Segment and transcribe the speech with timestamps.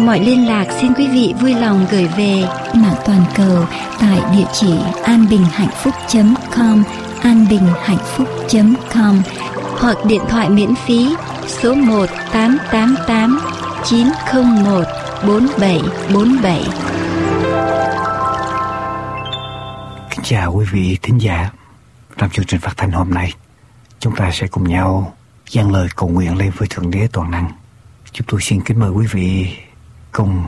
[0.00, 3.64] Mọi liên lạc xin quý vị vui lòng gửi về mạng toàn cầu
[4.00, 6.82] tại địa chỉ anbinhhạnhphúc.com
[7.22, 9.22] anbinhhạnhphúc.com
[9.78, 11.14] hoặc điện thoại miễn phí
[11.46, 13.40] số 1 888
[13.84, 14.84] 901
[15.26, 16.62] 4747.
[20.10, 21.50] Kính chào quý vị thính giả.
[22.16, 23.32] Trong chương trình phát thanh hôm nay,
[23.98, 25.14] chúng ta sẽ cùng nhau
[25.50, 27.52] dâng lời cầu nguyện lên với Thượng Đế Toàn Năng.
[28.12, 29.56] Chúng tôi xin kính mời quý vị
[30.16, 30.46] cùng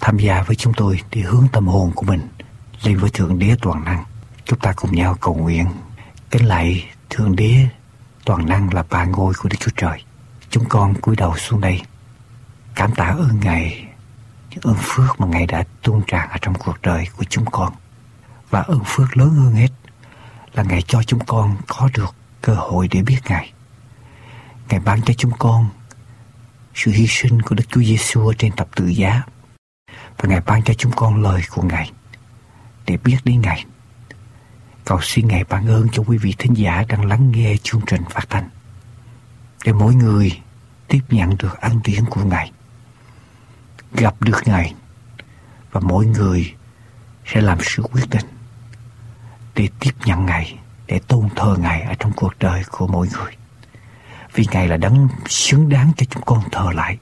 [0.00, 2.28] tham gia với chúng tôi để hướng tâm hồn của mình
[2.82, 4.04] lên với Thượng Đế Toàn Năng.
[4.44, 5.66] Chúng ta cùng nhau cầu nguyện
[6.30, 7.54] kính lạy Thượng Đế
[8.24, 10.02] Toàn Năng là ba ngôi của Đức Chúa Trời.
[10.50, 11.82] Chúng con cúi đầu xuống đây,
[12.74, 13.88] cảm tạ ơn Ngài
[14.50, 17.72] những ơn phước mà Ngài đã tuôn tràn ở trong cuộc đời của chúng con.
[18.50, 19.70] Và ơn phước lớn hơn hết
[20.54, 23.52] là Ngài cho chúng con có được cơ hội để biết Ngài.
[24.68, 25.68] Ngài ban cho chúng con
[26.74, 29.22] sự hy sinh của Đức Chúa Giêsu trên thập tự giá
[30.18, 31.90] và Ngài ban cho chúng con lời của Ngài
[32.86, 33.64] để biết đến Ngài.
[34.84, 38.02] Cầu xin Ngài ban ơn cho quý vị thính giả đang lắng nghe chương trình
[38.10, 38.48] phát thanh
[39.64, 40.40] để mỗi người
[40.88, 42.52] tiếp nhận được ân điển của Ngài,
[43.92, 44.74] gặp được Ngài
[45.70, 46.54] và mỗi người
[47.26, 48.26] sẽ làm sự quyết định
[49.54, 53.39] để tiếp nhận Ngài, để tôn thờ Ngài ở trong cuộc đời của mỗi người.
[54.34, 56.96] Vì Ngài là đấng xứng đáng cho chúng con thờ lại.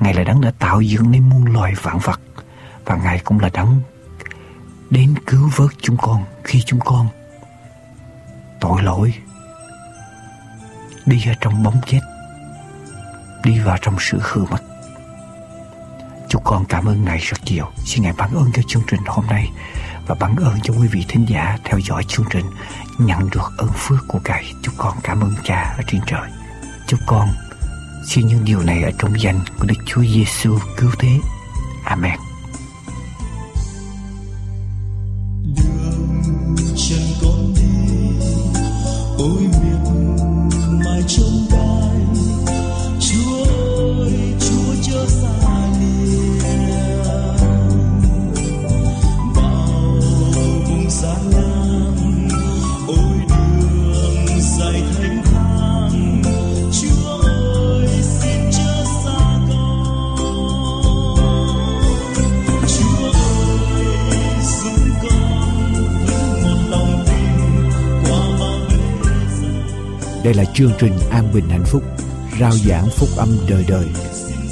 [0.00, 2.20] Ngài là đấng đã tạo dựng nên muôn loài vạn vật.
[2.84, 3.80] Và Ngài cũng là đấng
[4.90, 7.06] đến cứu vớt chúng con khi chúng con
[8.60, 9.14] tội lỗi,
[11.06, 12.00] đi ở trong bóng chết,
[13.44, 14.58] đi vào trong sự hư mất.
[16.28, 17.66] Chúng con cảm ơn ngài rất nhiều.
[17.84, 19.50] Xin ngài ban ơn cho chương trình hôm nay.
[20.06, 22.46] Và ban ơn cho quý vị thính giả theo dõi chương trình
[23.06, 24.54] nhận được ơn phước của ngài.
[24.62, 26.30] Chúng con cảm ơn cha ở trên trời.
[26.86, 27.28] Chúng con
[28.06, 31.18] xin những điều này ở trong danh của đức chúa giêsu cứu thế.
[31.84, 32.18] Amen.
[70.24, 71.82] Đây là chương trình An Bình Hạnh Phúc,
[72.40, 73.86] Rao giảng phúc âm đời đời.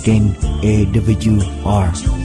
[0.04, 0.22] Trên
[0.62, 2.17] AWR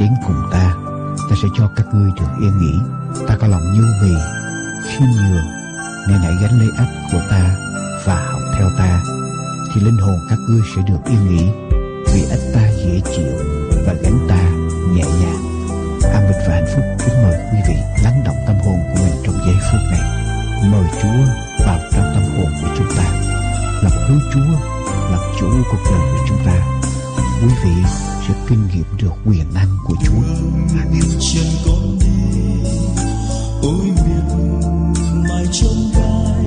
[0.00, 0.74] đến cùng ta
[1.30, 2.74] Ta sẽ cho các ngươi được yên nghỉ.
[3.28, 4.14] Ta có lòng nhu mì
[4.88, 5.46] Khiêm nhường
[6.08, 7.56] Nên hãy gánh lấy ách của ta
[8.04, 9.02] Và học theo ta.
[9.74, 11.50] Thì linh hồn các ngươi sẽ được yên nghỉ,
[12.14, 13.32] Vì ách ta dễ chịu
[13.86, 14.42] Và gánh ta
[14.94, 15.42] nhẹ nhàng.
[16.12, 17.74] An bình và hạnh phúc kính mời quý vị
[18.04, 20.00] lắng động tâm hồn của mình trong giây phút này.
[20.72, 21.24] Mời Chúa
[21.66, 23.04] vào trong tâm hồn của chúng ta.
[23.82, 24.52] Làm cứu Chúa
[25.10, 26.80] là chủ cuộc đời của chúng ta
[27.42, 27.82] quý vị
[28.28, 30.22] sẽ kinh nghiệm được quyền năng của Chúa.
[30.80, 31.02] Amen.
[31.20, 32.40] Chân con đi,
[33.62, 34.24] ôi miệt
[35.28, 36.44] mài trong gai,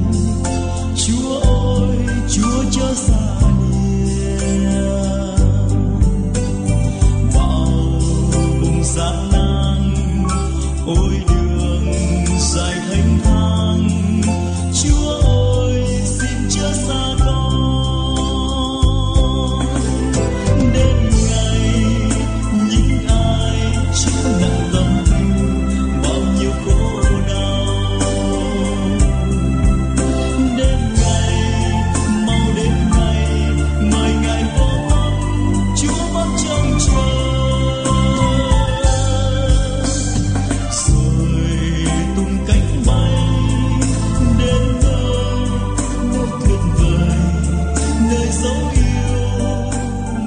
[0.95, 1.97] Chúa ơi,
[2.29, 2.92] Chúa chân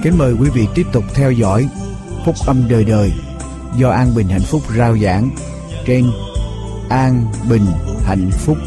[0.07, 1.69] Kính mời quý vị tiếp tục theo dõi
[2.25, 3.13] Phúc âm đời đời
[3.77, 5.31] do An Bình Hạnh Phúc rao giảng
[5.87, 6.11] trên
[6.89, 7.67] an bình
[8.05, 8.59] hạnh phúc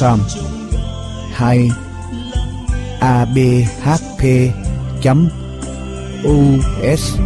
[0.00, 0.18] com
[1.32, 1.70] hay
[3.00, 4.24] abhp
[6.92, 7.18] us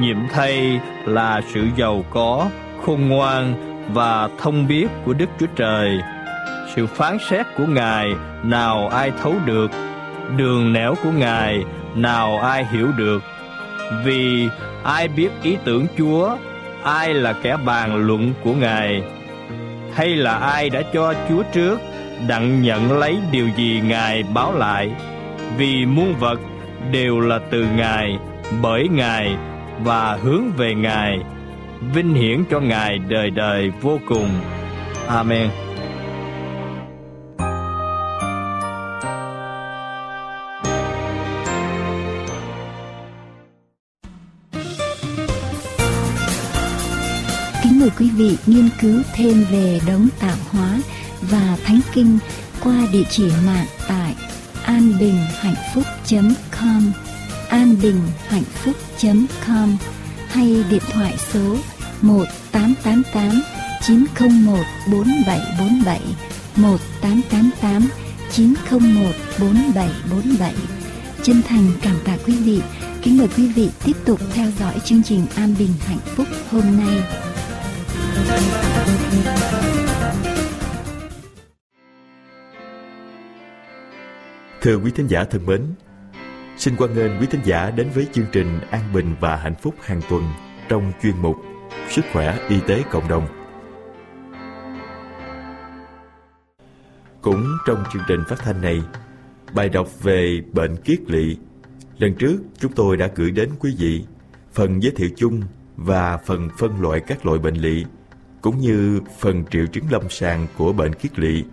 [0.00, 2.50] nhiệm thay là sự giàu có,
[2.86, 3.54] khôn ngoan
[3.92, 5.98] và thông biết của Đức Chúa Trời.
[6.74, 8.08] Sự phán xét của Ngài
[8.44, 9.70] nào ai thấu được,
[10.36, 11.64] đường nẻo của Ngài
[11.94, 13.22] nào ai hiểu được.
[14.04, 14.48] Vì
[14.84, 16.36] ai biết ý tưởng Chúa,
[16.82, 19.02] ai là kẻ bàn luận của Ngài,
[19.94, 21.80] hay là ai đã cho Chúa trước
[22.28, 24.90] đặng nhận lấy điều gì Ngài báo lại.
[25.56, 26.40] Vì muôn vật
[26.92, 28.18] đều là từ Ngài,
[28.62, 29.36] bởi Ngài
[29.84, 31.18] và hướng về Ngài.
[31.94, 34.28] Vinh hiển cho Ngài đời đời vô cùng.
[35.06, 35.50] Amen.
[47.62, 50.78] Kính mời quý vị nghiên cứu thêm về đống tạo hóa
[51.20, 52.18] và thánh kinh
[52.64, 54.14] qua địa chỉ mạng tại
[54.64, 57.07] anbinhhạnhphúc.com
[57.58, 59.76] anbinhhạnhphúc.com
[60.28, 61.56] hay điện thoại số
[62.02, 63.42] 1888
[63.82, 64.58] 901
[64.92, 66.00] 4747
[66.56, 67.88] 1888
[68.30, 70.54] 901 4747
[71.22, 72.62] Chân thành cảm tạ quý vị.
[73.02, 76.64] Kính mời quý vị tiếp tục theo dõi chương trình An Bình Hạnh Phúc hôm
[76.78, 77.02] nay.
[84.60, 85.74] Thưa quý thính giả thân mến,
[86.58, 89.74] xin quan nghênh quý thính giả đến với chương trình An Bình và Hạnh Phúc
[89.82, 90.22] hàng tuần
[90.68, 91.36] trong chuyên mục
[91.88, 93.26] Sức khỏe y tế cộng đồng.
[97.22, 98.82] Cũng trong chương trình phát thanh này,
[99.54, 101.36] bài đọc về bệnh kiết lỵ.
[101.98, 104.04] Lần trước chúng tôi đã gửi đến quý vị
[104.52, 105.42] phần giới thiệu chung
[105.76, 107.84] và phần phân loại các loại bệnh lỵ
[108.42, 111.44] cũng như phần triệu chứng lâm sàng của bệnh kiết lỵ.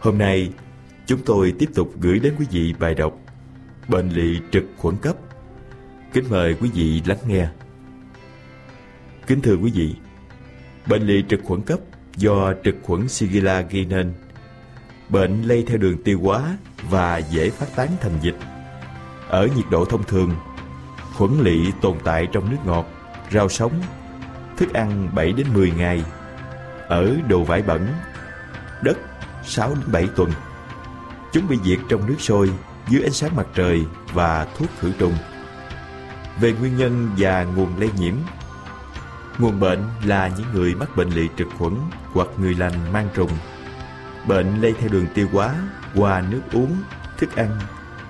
[0.00, 0.52] Hôm nay,
[1.06, 3.18] chúng tôi tiếp tục gửi đến quý vị bài đọc
[3.88, 5.16] Bệnh lỵ trực khuẩn cấp.
[6.12, 7.48] Kính mời quý vị lắng nghe.
[9.26, 9.94] Kính thưa quý vị,
[10.86, 11.78] bệnh lỵ trực khuẩn cấp
[12.16, 14.12] do trực khuẩn Shigella gây nên.
[15.08, 16.56] Bệnh lây theo đường tiêu hóa
[16.90, 18.36] và dễ phát tán thành dịch.
[19.28, 20.34] Ở nhiệt độ thông thường,
[21.14, 22.86] khuẩn lỵ tồn tại trong nước ngọt,
[23.32, 23.72] rau sống,
[24.56, 26.04] thức ăn 7 đến 10 ngày.
[26.88, 27.88] Ở đồ vải bẩn,
[28.82, 28.98] đất
[29.44, 30.30] 6 đến 7 tuần.
[31.32, 32.50] Chúng bị diệt trong nước sôi
[32.88, 35.14] dưới ánh sáng mặt trời và thuốc khử trùng.
[36.40, 38.14] Về nguyên nhân và nguồn lây nhiễm
[39.38, 41.74] Nguồn bệnh là những người mắc bệnh lị trực khuẩn
[42.12, 43.30] hoặc người lành mang trùng.
[44.26, 45.54] Bệnh lây theo đường tiêu hóa
[45.94, 46.76] qua nước uống,
[47.18, 47.60] thức ăn,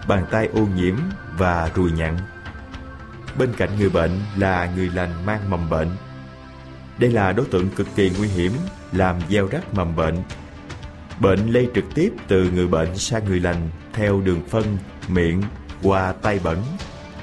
[0.08, 0.94] bàn tay ô nhiễm
[1.36, 2.18] và ruồi nhặn.
[3.38, 5.88] Bên cạnh người bệnh là người lành mang mầm bệnh.
[6.98, 8.52] Đây là đối tượng cực kỳ nguy hiểm
[8.92, 10.22] làm gieo rắc mầm bệnh.
[11.20, 15.42] Bệnh lây trực tiếp từ người bệnh sang người lành theo đường phân, miệng,
[15.82, 16.62] qua tay bẩn,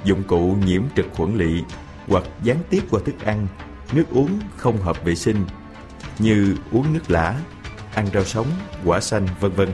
[0.04, 1.64] dụng cụ nhiễm trực khuẩn lỵ
[2.08, 3.48] hoặc gián tiếp qua thức ăn,
[3.94, 5.46] nước uống không hợp vệ sinh
[6.20, 7.36] như uống nước lã,
[7.94, 8.48] ăn rau sống,
[8.86, 9.70] quả xanh vân vân.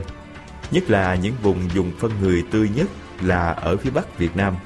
[0.70, 2.86] Nhất là những vùng dùng phân người tươi nhất
[3.20, 4.56] là ở phía Bắc Việt Nam,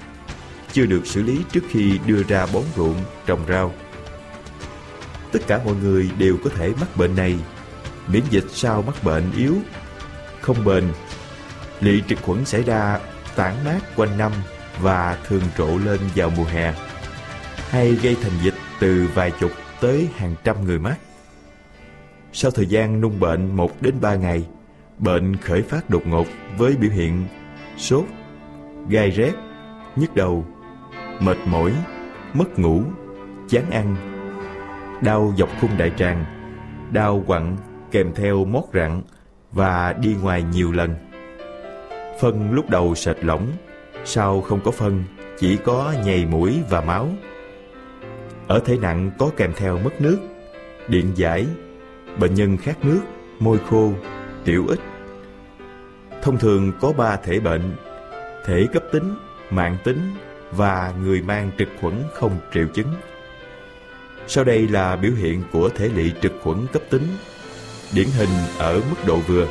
[0.73, 2.97] chưa được xử lý trước khi đưa ra bón ruộng,
[3.27, 3.73] trồng rau.
[5.33, 7.39] Tất cả mọi người đều có thể mắc bệnh này.
[8.09, 9.55] Miễn dịch sau mắc bệnh yếu,
[10.41, 10.85] không bền.
[11.81, 13.01] Lị trực khuẩn xảy ra
[13.37, 14.33] tản mát quanh năm
[14.81, 16.75] và thường trộ lên vào mùa hè,
[17.71, 20.99] hay gây thành dịch từ vài chục tới hàng trăm người mắc.
[22.33, 24.47] Sau thời gian nung bệnh 1 đến 3 ngày,
[24.99, 26.27] bệnh khởi phát đột ngột
[26.59, 27.27] với biểu hiện
[27.77, 28.05] sốt,
[28.89, 29.33] gai rét,
[29.97, 30.47] nhức đầu,
[31.21, 31.73] mệt mỏi,
[32.35, 32.83] mất ngủ,
[33.49, 33.97] chán ăn,
[35.03, 36.25] đau dọc khung đại tràng,
[36.93, 37.57] đau quặn
[37.97, 39.03] kèm theo mót rặn
[39.53, 40.95] và đi ngoài nhiều lần.
[42.21, 43.53] Phân lúc đầu sệt lỏng,
[44.05, 45.05] sau không có phân,
[45.39, 47.09] chỉ có nhầy mũi và máu.
[48.47, 50.19] Ở thể nặng có kèm theo mất nước,
[50.89, 51.47] điện giải,
[52.19, 53.01] bệnh nhân khát nước,
[53.39, 53.93] môi khô,
[54.45, 54.79] tiểu ít.
[56.23, 57.77] Thông thường có ba thể bệnh,
[58.45, 59.15] thể cấp tính,
[59.51, 59.99] mạng tính
[60.53, 62.95] và người mang trực khuẩn không triệu chứng.
[64.27, 67.07] Sau đây là biểu hiện của thể lị trực khuẩn cấp tính,
[67.93, 68.29] điển hình
[68.59, 69.49] ở mức độ vừa.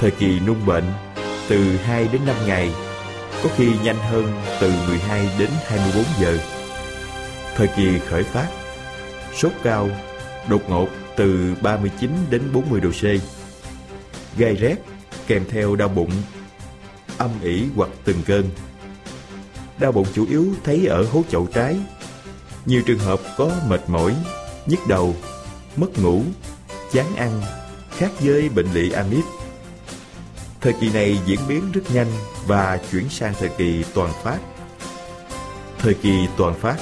[0.00, 0.84] Thời kỳ nung bệnh
[1.48, 2.72] từ 2 đến 5 ngày,
[3.42, 6.38] có khi nhanh hơn từ 12 đến 24 giờ.
[7.56, 8.48] Thời kỳ khởi phát,
[9.34, 9.88] sốt cao,
[10.48, 13.04] đột ngột từ 39 đến 40 độ C,
[14.38, 14.76] gai rét
[15.26, 16.10] kèm theo đau bụng,
[17.18, 18.50] âm ỉ hoặc từng cơn.
[19.78, 21.76] Đau bụng chủ yếu thấy ở hố chậu trái.
[22.66, 24.14] Nhiều trường hợp có mệt mỏi,
[24.66, 25.16] nhức đầu,
[25.76, 26.22] mất ngủ,
[26.92, 27.42] chán ăn,
[27.90, 29.24] khác với bệnh lị amip.
[30.60, 32.12] Thời kỳ này diễn biến rất nhanh
[32.46, 34.38] và chuyển sang thời kỳ toàn phát.
[35.78, 36.76] Thời kỳ toàn phát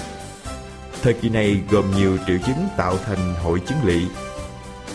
[1.06, 4.06] Thời kỳ này gồm nhiều triệu chứng tạo thành hội chứng lị.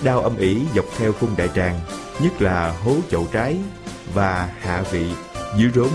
[0.04, 1.80] Đau âm ỉ dọc theo khung đại tràng,
[2.20, 3.58] nhất là hố chậu trái
[4.14, 5.06] và hạ vị
[5.58, 5.90] dưới rốn.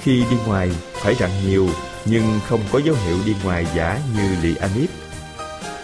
[0.00, 1.68] Khi đi ngoài phải rặn nhiều
[2.04, 4.90] nhưng không có dấu hiệu đi ngoài giả như lị amip.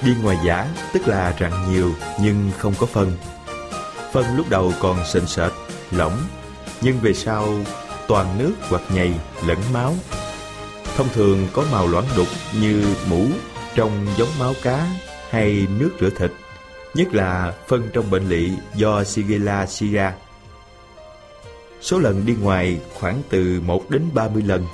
[0.02, 3.12] Đi ngoài giả tức là rặn nhiều nhưng không có phân.
[4.12, 5.52] Phân lúc đầu còn sền sệt,
[5.90, 6.18] lỏng,
[6.80, 7.48] nhưng về sau
[8.08, 9.14] toàn nước hoặc nhầy
[9.46, 9.94] lẫn máu.
[10.96, 12.28] Thông thường có màu loãng đục
[12.60, 13.26] như mũ
[13.74, 14.86] trong giống máu cá
[15.30, 16.30] hay nước rửa thịt,
[16.94, 20.14] nhất là phân trong bệnh lỵ do Shigella shira.
[21.80, 24.66] Số lần đi ngoài khoảng từ 1 đến 30 lần,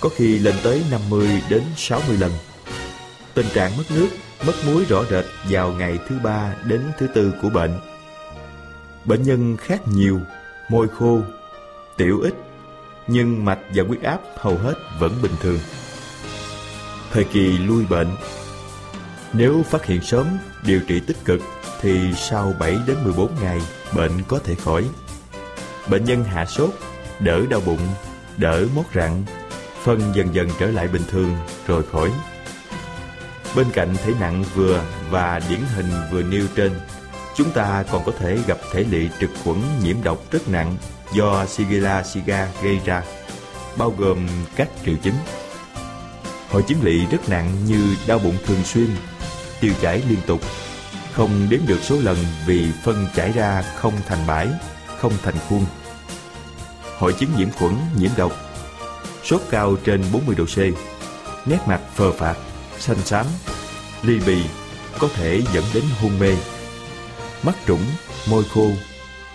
[0.00, 2.32] có khi lên tới 50 đến 60 lần.
[3.34, 4.08] Tình trạng mất nước,
[4.46, 7.80] mất muối rõ rệt vào ngày thứ ba đến thứ tư của bệnh.
[9.04, 10.20] Bệnh nhân khát nhiều,
[10.68, 11.20] môi khô,
[11.96, 12.34] tiểu ít,
[13.06, 15.58] nhưng mạch và huyết áp hầu hết vẫn bình thường.
[17.12, 18.08] Thời kỳ lui bệnh
[19.32, 20.26] Nếu phát hiện sớm,
[20.66, 21.40] điều trị tích cực
[21.80, 23.60] thì sau 7 đến 14 ngày
[23.96, 24.84] bệnh có thể khỏi.
[25.90, 26.70] Bệnh nhân hạ sốt,
[27.20, 27.88] đỡ đau bụng,
[28.36, 29.24] đỡ mốt rặn,
[29.82, 32.10] phân dần dần trở lại bình thường rồi khỏi.
[33.56, 36.72] Bên cạnh thể nặng vừa và điển hình vừa nêu trên,
[37.36, 40.76] chúng ta còn có thể gặp thể lị trực khuẩn nhiễm độc rất nặng
[41.12, 43.02] do Shigella shiga gây ra,
[43.76, 45.14] bao gồm các triệu chứng.
[46.50, 48.88] Hội chứng lị rất nặng như đau bụng thường xuyên,
[49.60, 50.40] tiêu chảy liên tục,
[51.12, 54.48] không đếm được số lần vì phân chảy ra không thành bãi,
[54.98, 55.64] không thành khuôn.
[56.98, 58.32] Hội chứng nhiễm khuẩn, nhiễm độc,
[59.24, 60.58] sốt cao trên 40 độ C,
[61.48, 62.36] nét mặt phờ phạc,
[62.78, 63.26] xanh xám,
[64.02, 64.42] ly bì,
[64.98, 66.36] có thể dẫn đến hôn mê.
[67.42, 67.84] Mắt trũng,
[68.30, 68.70] môi khô,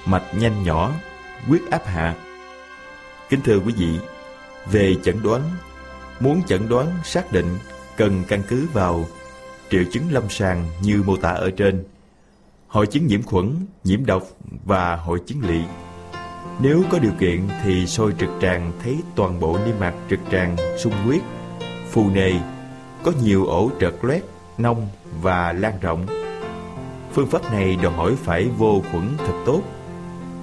[0.05, 0.91] mạch nhanh nhỏ,
[1.47, 2.15] huyết áp hạ.
[3.29, 3.99] Kính thưa quý vị,
[4.71, 5.41] về chẩn đoán,
[6.19, 7.57] muốn chẩn đoán xác định
[7.97, 9.05] cần căn cứ vào
[9.69, 11.83] triệu chứng lâm sàng như mô tả ở trên,
[12.67, 14.23] hội chứng nhiễm khuẩn, nhiễm độc
[14.65, 15.61] và hội chứng lị.
[16.59, 20.55] Nếu có điều kiện thì soi trực tràng thấy toàn bộ niêm mạc trực tràng
[20.77, 21.21] sung huyết,
[21.91, 22.33] phù nề,
[23.03, 24.23] có nhiều ổ trợt loét,
[24.57, 24.87] nông
[25.21, 26.05] và lan rộng.
[27.13, 29.61] Phương pháp này đòi hỏi phải vô khuẩn thật tốt,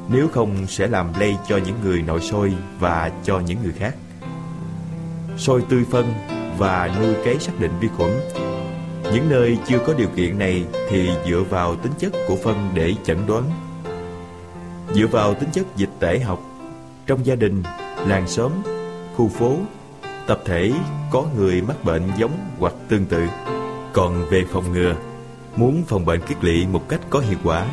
[0.09, 3.95] nếu không sẽ làm lây cho những người nội soi và cho những người khác.
[5.37, 6.13] Sôi tươi phân
[6.59, 8.11] và nuôi cấy xác định vi khuẩn.
[9.13, 12.95] Những nơi chưa có điều kiện này thì dựa vào tính chất của phân để
[13.05, 13.45] chẩn đoán.
[14.95, 16.43] Dựa vào tính chất dịch tễ học,
[17.07, 17.63] trong gia đình,
[18.07, 18.53] làng xóm,
[19.17, 19.57] khu phố,
[20.29, 20.73] tập thể
[21.11, 23.27] có người mắc bệnh giống hoặc tương tự.
[23.93, 24.95] Còn về phòng ngừa,
[25.57, 27.67] muốn phòng bệnh kiết lỵ một cách có hiệu quả,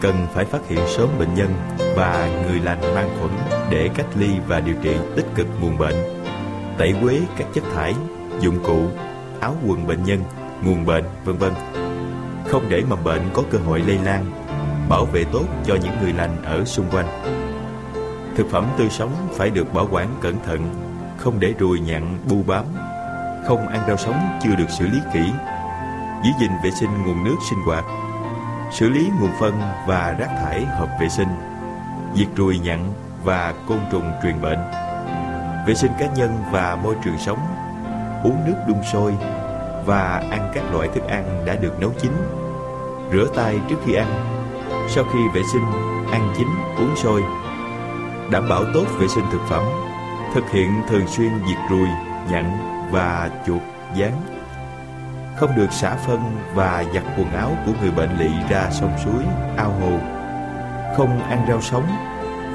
[0.00, 1.48] cần phải phát hiện sớm bệnh nhân
[1.96, 3.32] và người lành mang khuẩn
[3.70, 5.96] để cách ly và điều trị tích cực nguồn bệnh,
[6.78, 7.94] tẩy quế các chất thải,
[8.40, 8.86] dụng cụ,
[9.40, 10.22] áo quần bệnh nhân,
[10.64, 11.52] nguồn bệnh, vân vân.
[12.48, 14.24] Không để mầm bệnh có cơ hội lây lan,
[14.88, 17.06] bảo vệ tốt cho những người lành ở xung quanh.
[18.36, 20.87] Thực phẩm tươi sống phải được bảo quản cẩn thận,
[21.18, 22.64] không để ruồi nhặn bu bám.
[23.46, 25.32] Không ăn rau sống chưa được xử lý kỹ.
[26.24, 27.84] Giữ gìn vệ sinh nguồn nước sinh hoạt.
[28.72, 31.28] Xử lý nguồn phân và rác thải hợp vệ sinh.
[32.14, 32.92] Diệt ruồi nhặn
[33.24, 34.58] và côn trùng truyền bệnh.
[35.66, 37.38] Vệ sinh cá nhân và môi trường sống.
[38.24, 39.14] Uống nước đun sôi
[39.86, 42.12] và ăn các loại thức ăn đã được nấu chín.
[43.12, 44.06] Rửa tay trước khi ăn.
[44.88, 45.64] Sau khi vệ sinh,
[46.12, 46.48] ăn chín,
[46.78, 47.22] uống sôi.
[48.30, 49.87] Đảm bảo tốt vệ sinh thực phẩm
[50.34, 51.88] thực hiện thường xuyên diệt ruồi,
[52.30, 52.58] nhặn
[52.90, 53.62] và chuột,
[53.94, 54.12] gián.
[55.36, 56.20] không được xả phân
[56.54, 59.24] và giặt quần áo của người bệnh lỵ ra sông suối,
[59.56, 59.98] ao hồ,
[60.96, 61.86] không ăn rau sống,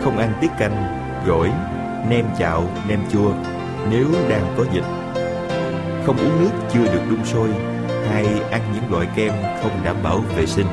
[0.04, 1.52] không ăn tiết canh, gỏi,
[2.10, 3.34] nem chạo, nem chua
[3.90, 4.86] nếu đang có dịch,
[6.06, 7.50] không uống nước chưa được đun sôi
[8.10, 10.68] hay ăn những loại kem không đảm bảo vệ sinh.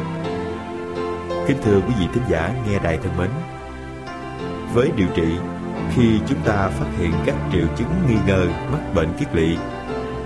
[1.47, 3.31] Kính thưa quý vị thính giả nghe đài thân mến,
[4.75, 5.37] với điều trị,
[5.95, 9.57] khi chúng ta phát hiện các triệu chứng nghi ngờ mắc bệnh kiết lỵ,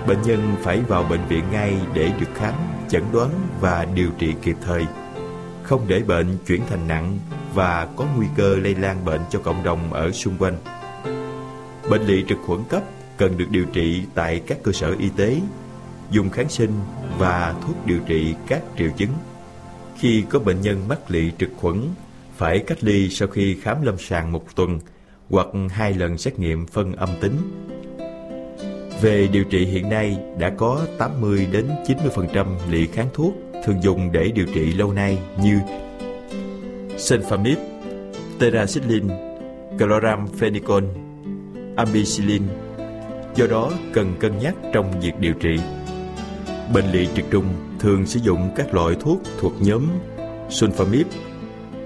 [0.07, 2.53] bệnh nhân phải vào bệnh viện ngay để được khám,
[2.89, 3.29] chẩn đoán
[3.59, 4.85] và điều trị kịp thời,
[5.63, 7.19] không để bệnh chuyển thành nặng
[7.53, 10.57] và có nguy cơ lây lan bệnh cho cộng đồng ở xung quanh.
[11.89, 12.83] Bệnh lỵ trực khuẩn cấp
[13.17, 15.41] cần được điều trị tại các cơ sở y tế,
[16.11, 16.71] dùng kháng sinh
[17.17, 19.11] và thuốc điều trị các triệu chứng.
[19.97, 21.89] Khi có bệnh nhân mắc lỵ trực khuẩn,
[22.37, 24.79] phải cách ly sau khi khám lâm sàng một tuần
[25.29, 27.35] hoặc hai lần xét nghiệm phân âm tính.
[29.01, 31.65] Về điều trị hiện nay đã có 80 đến
[32.15, 33.33] 90% lị kháng thuốc
[33.65, 35.59] thường dùng để điều trị lâu nay như
[36.97, 37.55] Senfamib,
[38.39, 39.07] Teracillin,
[39.79, 40.83] Chloramphenicol,
[41.75, 42.41] Ampicillin.
[43.35, 45.55] Do đó cần cân nhắc trong việc điều trị.
[46.73, 47.45] Bệnh lị trực trùng
[47.79, 49.87] thường sử dụng các loại thuốc thuộc nhóm
[50.49, 51.05] Sulfamib,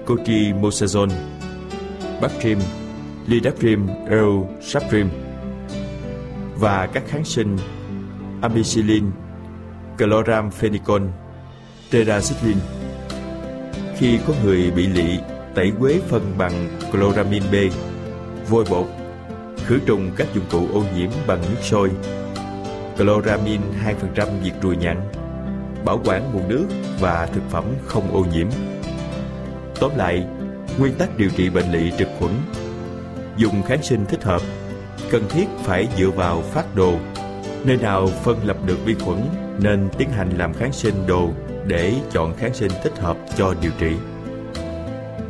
[0.06, 1.14] Cotrimoxazole,
[2.22, 2.58] Bactrim,
[3.30, 5.08] Lidacrim, Eusaprim
[6.56, 7.56] và các kháng sinh
[8.42, 9.10] Ampicillin,
[9.98, 11.02] Chloramphenicol,
[11.90, 12.60] tetracycline.
[13.96, 15.18] Khi có người bị lị
[15.54, 17.54] tẩy quế phân bằng chloramin B,
[18.48, 18.86] vôi bột,
[19.66, 21.90] khử trùng các dụng cụ ô nhiễm bằng nước sôi,
[22.98, 23.60] chloramin
[24.14, 25.12] 2% diệt ruồi nhặn,
[25.84, 26.66] bảo quản nguồn nước
[27.00, 28.46] và thực phẩm không ô nhiễm.
[29.80, 30.26] Tóm lại,
[30.78, 32.32] nguyên tắc điều trị bệnh lị trực khuẩn
[33.40, 34.42] dùng kháng sinh thích hợp.
[35.10, 36.94] Cần thiết phải dựa vào phát đồ.
[37.64, 39.18] Nơi nào phân lập được vi khuẩn,
[39.58, 41.30] nên tiến hành làm kháng sinh đồ
[41.66, 43.92] để chọn kháng sinh thích hợp cho điều trị.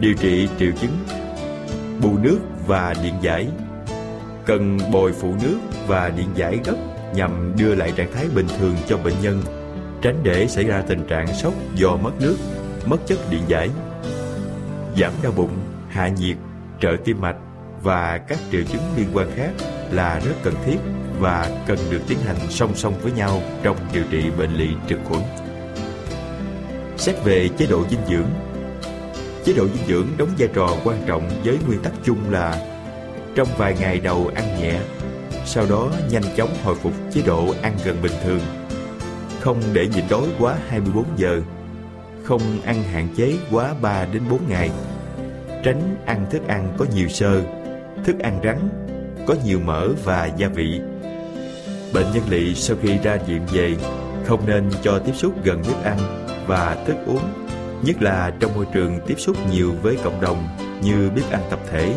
[0.01, 0.99] Điều trị triệu chứng,
[2.03, 3.49] bù nước và điện giải.
[4.47, 6.77] Cần bồi phụ nước và điện giải gấp
[7.15, 9.43] nhằm đưa lại trạng thái bình thường cho bệnh nhân,
[10.03, 12.37] tránh để xảy ra tình trạng sốc do mất nước,
[12.87, 13.71] mất chất điện giải.
[14.97, 15.57] Giảm đau bụng,
[15.89, 16.37] hạ nhiệt
[16.81, 17.37] trợ tim mạch
[17.83, 19.51] và các triệu chứng liên quan khác
[19.91, 20.77] là rất cần thiết
[21.19, 24.99] và cần được tiến hành song song với nhau trong điều trị bệnh lỵ trực
[25.05, 25.23] khuẩn.
[26.97, 28.29] Xét về chế độ dinh dưỡng
[29.45, 32.67] Chế độ dinh dưỡng đóng vai trò quan trọng với nguyên tắc chung là
[33.35, 34.81] trong vài ngày đầu ăn nhẹ,
[35.45, 38.41] sau đó nhanh chóng hồi phục chế độ ăn gần bình thường.
[39.41, 41.43] Không để nhịn đói quá 24 giờ,
[42.25, 44.71] không ăn hạn chế quá 3 đến 4 ngày.
[45.65, 47.43] Tránh ăn thức ăn có nhiều xơ,
[48.05, 48.59] thức ăn rắn,
[49.27, 50.81] có nhiều mỡ và gia vị.
[51.95, 53.77] Bệnh nhân lỵ sau khi ra viện về
[54.25, 55.99] không nên cho tiếp xúc gần bếp ăn
[56.47, 57.23] và thức uống,
[57.83, 60.49] nhất là trong môi trường tiếp xúc nhiều với cộng đồng
[60.83, 61.95] như bếp ăn tập thể,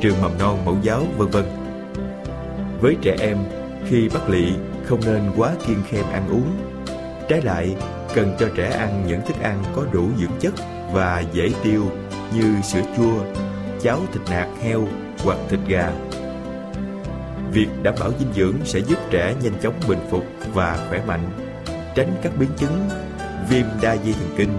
[0.00, 1.44] trường mầm non mẫu giáo vân vân.
[2.80, 3.38] Với trẻ em,
[3.88, 4.52] khi bắt lỵ
[4.84, 6.48] không nên quá kiêng khem ăn uống.
[7.28, 7.76] Trái lại,
[8.14, 10.54] cần cho trẻ ăn những thức ăn có đủ dưỡng chất
[10.92, 11.82] và dễ tiêu
[12.34, 13.42] như sữa chua,
[13.82, 14.88] cháo thịt nạc heo
[15.24, 15.92] hoặc thịt gà.
[17.52, 21.30] Việc đảm bảo dinh dưỡng sẽ giúp trẻ nhanh chóng bình phục và khỏe mạnh,
[21.94, 22.88] tránh các biến chứng
[23.48, 24.58] viêm đa dây thần kinh,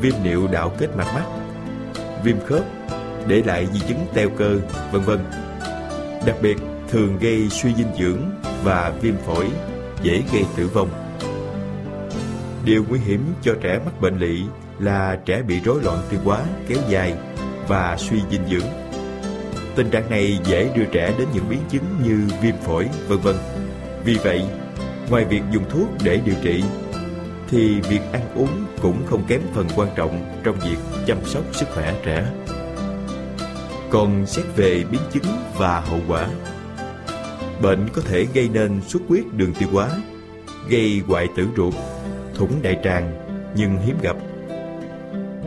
[0.00, 1.24] viêm niệu đạo kết mạc mắt,
[2.24, 2.64] viêm khớp,
[3.26, 4.56] để lại di chứng teo cơ,
[4.92, 5.18] vân vân.
[6.26, 6.56] Đặc biệt,
[6.88, 8.30] thường gây suy dinh dưỡng
[8.64, 9.46] và viêm phổi,
[10.02, 10.88] dễ gây tử vong.
[12.64, 14.42] Điều nguy hiểm cho trẻ mắc bệnh lỵ
[14.78, 17.14] là trẻ bị rối loạn tiêu hóa kéo dài
[17.70, 18.68] và suy dinh dưỡng.
[19.76, 23.36] Tình trạng này dễ đưa trẻ đến những biến chứng như viêm phổi, vân vân.
[24.04, 24.44] Vì vậy,
[25.10, 26.62] ngoài việc dùng thuốc để điều trị,
[27.50, 31.66] thì việc ăn uống cũng không kém phần quan trọng trong việc chăm sóc sức
[31.74, 32.26] khỏe trẻ.
[33.90, 35.24] Còn xét về biến chứng
[35.56, 36.28] và hậu quả,
[37.62, 39.88] bệnh có thể gây nên xuất huyết đường tiêu hóa,
[40.68, 41.74] gây hoại tử ruột,
[42.34, 43.12] thủng đại tràng
[43.56, 44.16] nhưng hiếm gặp.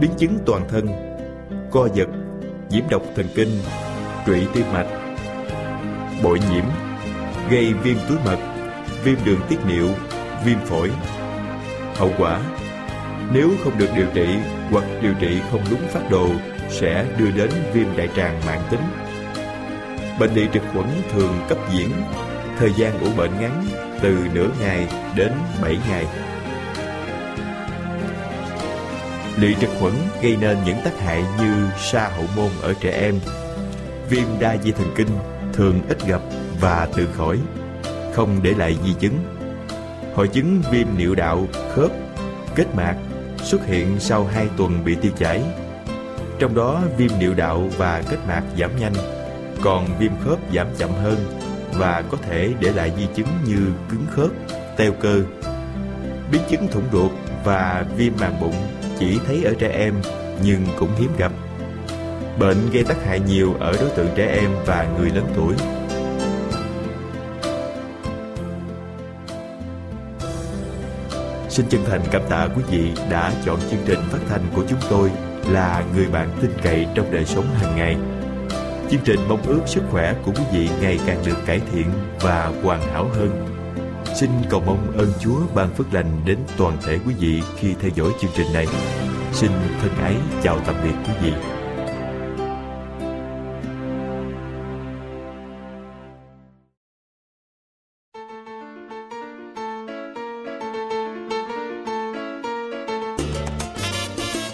[0.01, 1.12] Biến chứng toàn thân,
[1.73, 2.07] co giật,
[2.69, 3.49] nhiễm độc thần kinh,
[4.25, 4.87] trụy tim mạch,
[6.23, 6.63] bội nhiễm,
[7.49, 8.37] gây viêm túi mật,
[9.03, 9.87] viêm đường tiết niệu,
[10.45, 10.91] viêm phổi.
[11.95, 12.39] Hậu quả,
[13.33, 14.27] nếu không được điều trị
[14.71, 16.29] hoặc điều trị không đúng phác đồ
[16.69, 18.83] sẽ đưa đến viêm đại tràng mãn tính.
[20.19, 21.89] Bệnh lý trực khuẩn thường cấp diễn,
[22.57, 23.65] thời gian ủ bệnh ngắn
[24.01, 25.31] từ nửa ngày đến
[25.61, 26.05] 7 ngày.
[29.37, 33.19] Lị trực khuẩn gây nên những tác hại như sa hậu môn ở trẻ em,
[34.09, 35.07] viêm đa dây thần kinh
[35.53, 36.21] thường ít gặp
[36.59, 37.39] và tự khỏi,
[38.13, 39.19] không để lại di chứng.
[40.15, 41.91] Hội chứng viêm niệu đạo, khớp,
[42.55, 42.95] kết mạc
[43.43, 45.41] xuất hiện sau 2 tuần bị tiêu chảy.
[46.39, 48.93] Trong đó viêm niệu đạo và kết mạc giảm nhanh,
[49.61, 51.15] còn viêm khớp giảm chậm hơn
[51.73, 53.57] và có thể để lại di chứng như
[53.89, 54.29] cứng khớp,
[54.77, 55.21] teo cơ.
[56.31, 57.11] Biến chứng thủng ruột
[57.43, 58.55] và viêm màng bụng
[59.03, 59.93] chỉ thấy ở trẻ em,
[60.43, 61.31] nhưng cũng hiếm gặp.
[62.39, 65.53] Bệnh gây tác hại nhiều ở đối tượng trẻ em và người lớn tuổi.
[71.49, 74.79] Xin chân thành cảm tạ quý vị đã chọn chương trình phát thanh của chúng
[74.89, 75.11] tôi
[75.49, 77.97] là người bạn tin cậy trong đời sống hàng ngày.
[78.91, 81.85] Chương trình mong ước sức khỏe của quý vị ngày càng được cải thiện
[82.21, 83.52] và hoàn hảo hơn.
[84.15, 87.91] Xin cầu mong ơn Chúa ban phước lành đến toàn thể quý vị khi theo
[87.95, 88.65] dõi chương trình này.
[89.33, 91.33] Xin thân ái chào tạm biệt quý vị.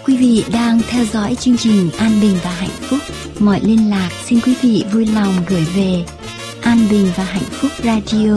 [0.06, 2.98] Quý vị đang theo dõi chương trình An Bình và Hạnh Phúc.
[3.38, 6.04] Mọi liên lạc xin quý vị vui lòng gửi về
[6.62, 8.36] An Bình và Hạnh Phúc Radio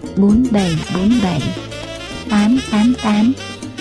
[0.15, 1.71] 4747
[2.29, 3.35] 888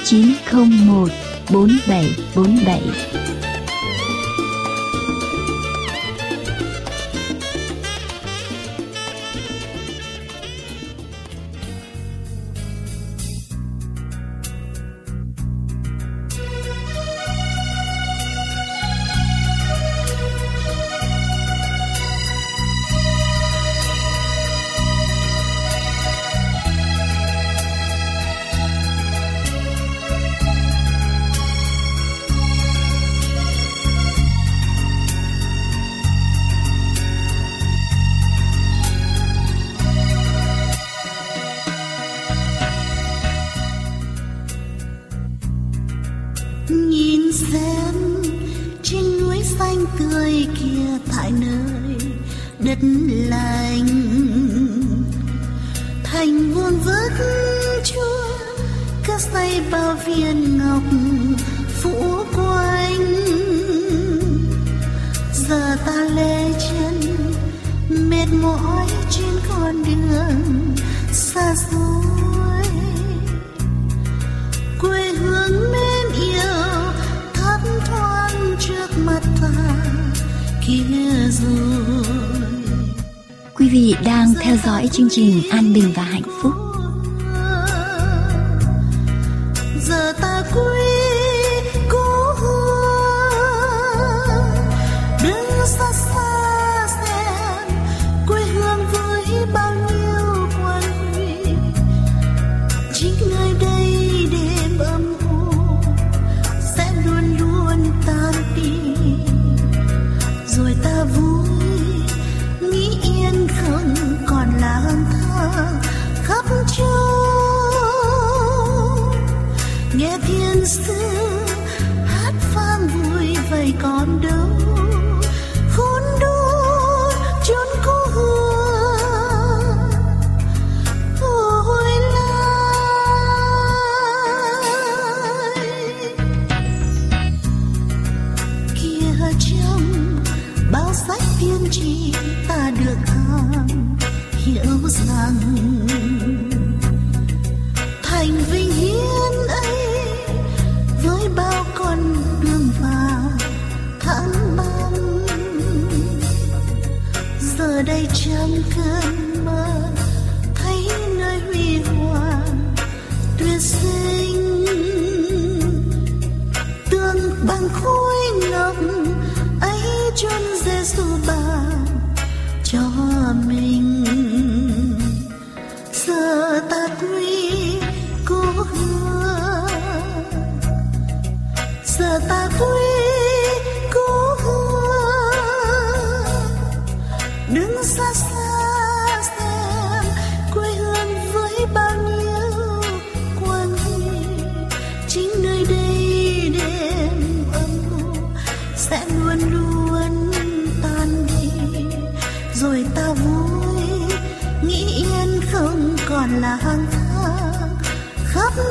[0.05, 1.11] 901
[1.47, 3.30] 4747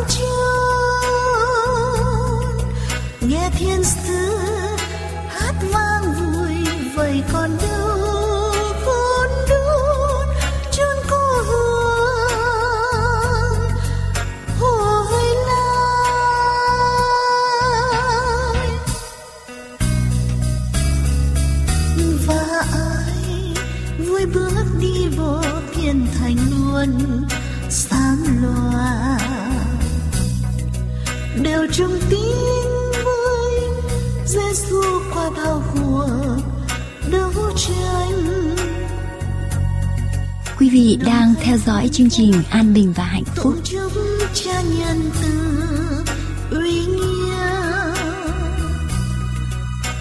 [0.08, 1.10] chốn
[3.22, 4.49] nghe thiên sứ
[41.42, 43.56] theo dõi chương trình An Bình và Hạnh Phúc.
[43.72, 43.84] tụng
[44.34, 45.30] cha nhân từ
[46.52, 47.36] uy nghĩa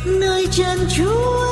[0.05, 1.48] nơi chân chúa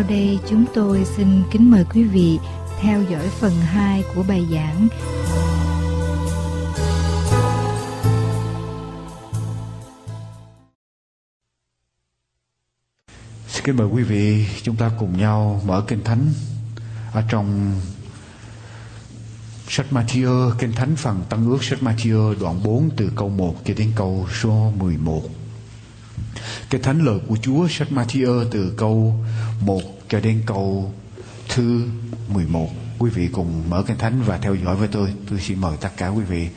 [0.00, 2.38] Sau đây chúng tôi xin kính mời quý vị
[2.80, 4.88] theo dõi phần 2 của bài giảng
[13.48, 16.32] Xin kính mời quý vị chúng ta cùng nhau mở kinh thánh
[17.12, 17.74] ở trong
[19.68, 23.74] sách Matthew, kinh thánh phần Tăng ước sách Matthew đoạn 4 từ câu 1 cho
[23.76, 25.22] đến câu số 11.
[26.70, 29.14] Cái thánh lời của Chúa sách Matthew từ câu
[29.60, 30.92] 1 cho đến câu
[31.48, 31.82] thứ
[32.34, 32.68] 11.
[32.98, 35.08] Quý vị cùng mở kinh thánh và theo dõi với tôi.
[35.30, 36.48] Tôi xin mời tất cả quý vị.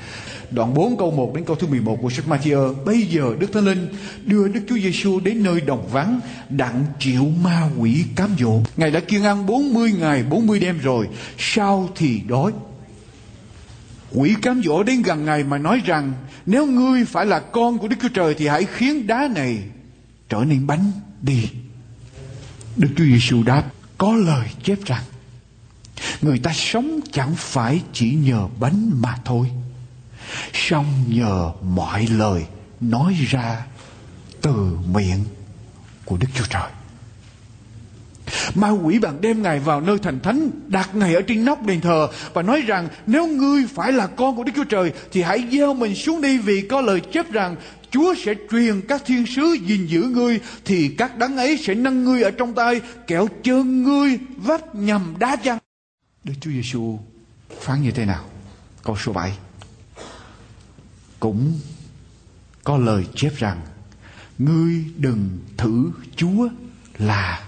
[0.51, 2.73] Đoạn 4 câu 1 đến câu thứ 11 của sách Matthew.
[2.85, 3.87] Bây giờ Đức Thánh Linh
[4.25, 8.61] đưa Đức Chúa Giêsu đến nơi đồng vắng, đặng chịu ma quỷ cám dỗ.
[8.77, 11.07] Ngài đã kiêng ăn 40 ngày 40 đêm rồi.
[11.37, 12.51] sao thì đói.
[14.13, 16.13] Quỷ cám dỗ đến gần Ngài mà nói rằng,
[16.45, 19.63] nếu ngươi phải là con của Đức Chúa Trời thì hãy khiến đá này
[20.29, 21.49] trở nên bánh đi.
[22.75, 23.63] Đức Chúa Giêsu đáp,
[23.97, 25.03] có lời chép rằng,
[26.21, 29.49] người ta sống chẳng phải chỉ nhờ bánh mà thôi
[30.53, 32.45] song nhờ mọi lời
[32.81, 33.65] nói ra
[34.41, 35.25] từ miệng
[36.05, 36.71] của Đức Chúa Trời.
[38.55, 41.81] Ma quỷ bạn đem Ngài vào nơi thành thánh, đặt Ngài ở trên nóc đền
[41.81, 45.47] thờ và nói rằng nếu ngươi phải là con của Đức Chúa Trời thì hãy
[45.51, 47.55] gieo mình xuống đi vì có lời chép rằng
[47.91, 52.03] Chúa sẽ truyền các thiên sứ gìn giữ ngươi thì các đấng ấy sẽ nâng
[52.03, 55.57] ngươi ở trong tay kẻo chân ngươi vấp nhầm đá chăng.
[56.23, 56.99] Đức Chúa Giêsu
[57.59, 58.25] phán như thế nào?
[58.83, 59.37] Câu số 7
[61.19, 61.59] cũng
[62.63, 63.61] có lời chép rằng
[64.37, 66.49] ngươi đừng thử Chúa
[66.97, 67.43] là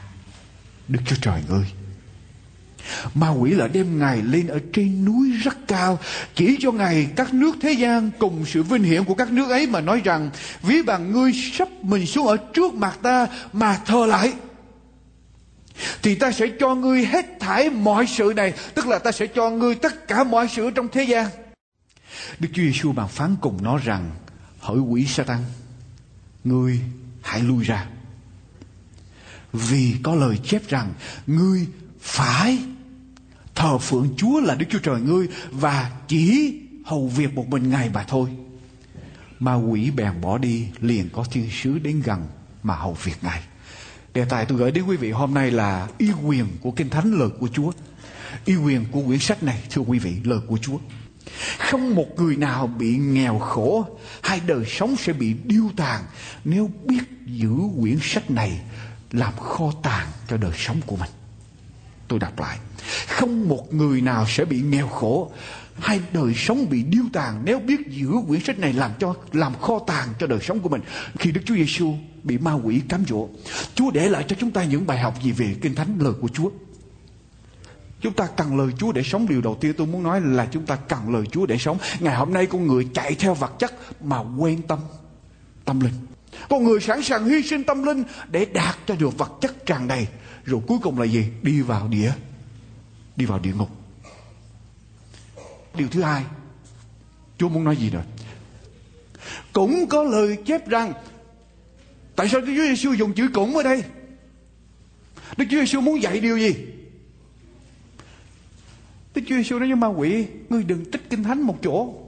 [0.87, 1.65] Đức Chúa Trời ngươi.
[3.13, 5.99] Ma quỷ là đem Ngài lên ở trên núi rất cao,
[6.35, 9.67] Chỉ cho Ngài các nước thế gian Cùng sự vinh hiển của các nước ấy
[9.67, 10.29] mà nói rằng,
[10.61, 14.33] Ví bằng ngươi sắp mình xuống ở trước mặt ta Mà thờ lại,
[16.01, 19.49] Thì ta sẽ cho ngươi hết thải mọi sự này, Tức là ta sẽ cho
[19.49, 21.29] ngươi tất cả mọi sự trong thế gian
[22.39, 24.11] Đức Chúa Giêsu bàn phán cùng nó rằng,
[24.59, 25.39] Hỡi quỷ Satan,
[26.43, 26.79] Ngươi
[27.21, 27.85] hãy lui ra
[29.55, 30.93] vì có lời chép rằng,
[31.27, 31.67] Ngươi
[31.99, 32.57] phải
[33.55, 36.53] thờ phượng Chúa là Đức Chúa Trời ngươi Và chỉ
[36.85, 38.29] hầu việc một mình Ngài mà thôi.
[39.39, 42.27] Ma quỷ bèn bỏ đi, Liền có thiên sứ đến gần
[42.63, 43.41] Mà hầu việc Ngài.
[44.13, 47.13] Đề tài tôi gửi đến quý vị hôm nay là Y quyền của Kinh Thánh
[47.13, 47.71] lời của Chúa.
[48.45, 50.77] Y quyền của quyển sách này, Thưa quý vị, lời của Chúa.
[51.59, 53.85] Không một người nào bị nghèo khổ
[54.23, 56.03] hay đời sống sẽ bị điêu tàn
[56.45, 58.61] nếu biết giữ quyển sách này
[59.17, 61.09] làm kho tàng cho đời sống của mình.
[62.07, 62.59] Tôi đọc lại.
[63.07, 65.31] Không một người nào sẽ bị nghèo khổ
[65.79, 69.53] hay đời sống bị điêu tàn nếu biết giữ quyển sách này làm cho làm
[69.61, 70.81] kho tàng cho đời sống của mình.
[71.19, 73.27] Khi Đức Chúa Giêsu bị ma quỷ cám dỗ,
[73.75, 76.27] Chúa để lại cho chúng ta những bài học gì về Kinh Thánh lời của
[76.27, 76.49] Chúa?
[78.01, 80.65] Chúng ta cần lời Chúa để sống Điều đầu tiên tôi muốn nói là chúng
[80.65, 83.73] ta cần lời Chúa để sống Ngày hôm nay con người chạy theo vật chất
[84.03, 84.79] Mà quên tâm
[85.65, 85.93] Tâm linh
[86.49, 89.87] con người sẵn sàng hy sinh tâm linh Để đạt cho được vật chất tràn
[89.87, 90.07] đầy.
[90.43, 91.25] Rồi cuối cùng là gì?
[91.41, 92.11] Đi vào địa.
[93.15, 93.69] Đi vào địa ngục.
[95.77, 96.23] Điều thứ hai,
[97.37, 98.03] Chúa muốn nói gì nữa?
[99.53, 100.93] Cũng có lời chép rằng,
[102.15, 103.83] Tại sao Đức Chúa Giêsu dùng chữ cũng ở đây?
[105.37, 106.55] Đức Chúa Giêsu muốn dạy điều gì?
[109.15, 112.04] Đức Chúa Giêsu nói với ma quỷ, Ngươi đừng trích kinh thánh một chỗ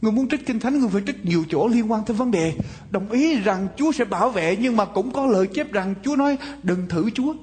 [0.00, 2.52] người muốn trích kinh thánh, người phải trích nhiều chỗ liên quan tới vấn đề.
[2.90, 6.16] Đồng ý rằng Chúa sẽ bảo vệ, Nhưng mà cũng có lời chép rằng Chúa
[6.16, 7.34] nói, đừng thử Chúa.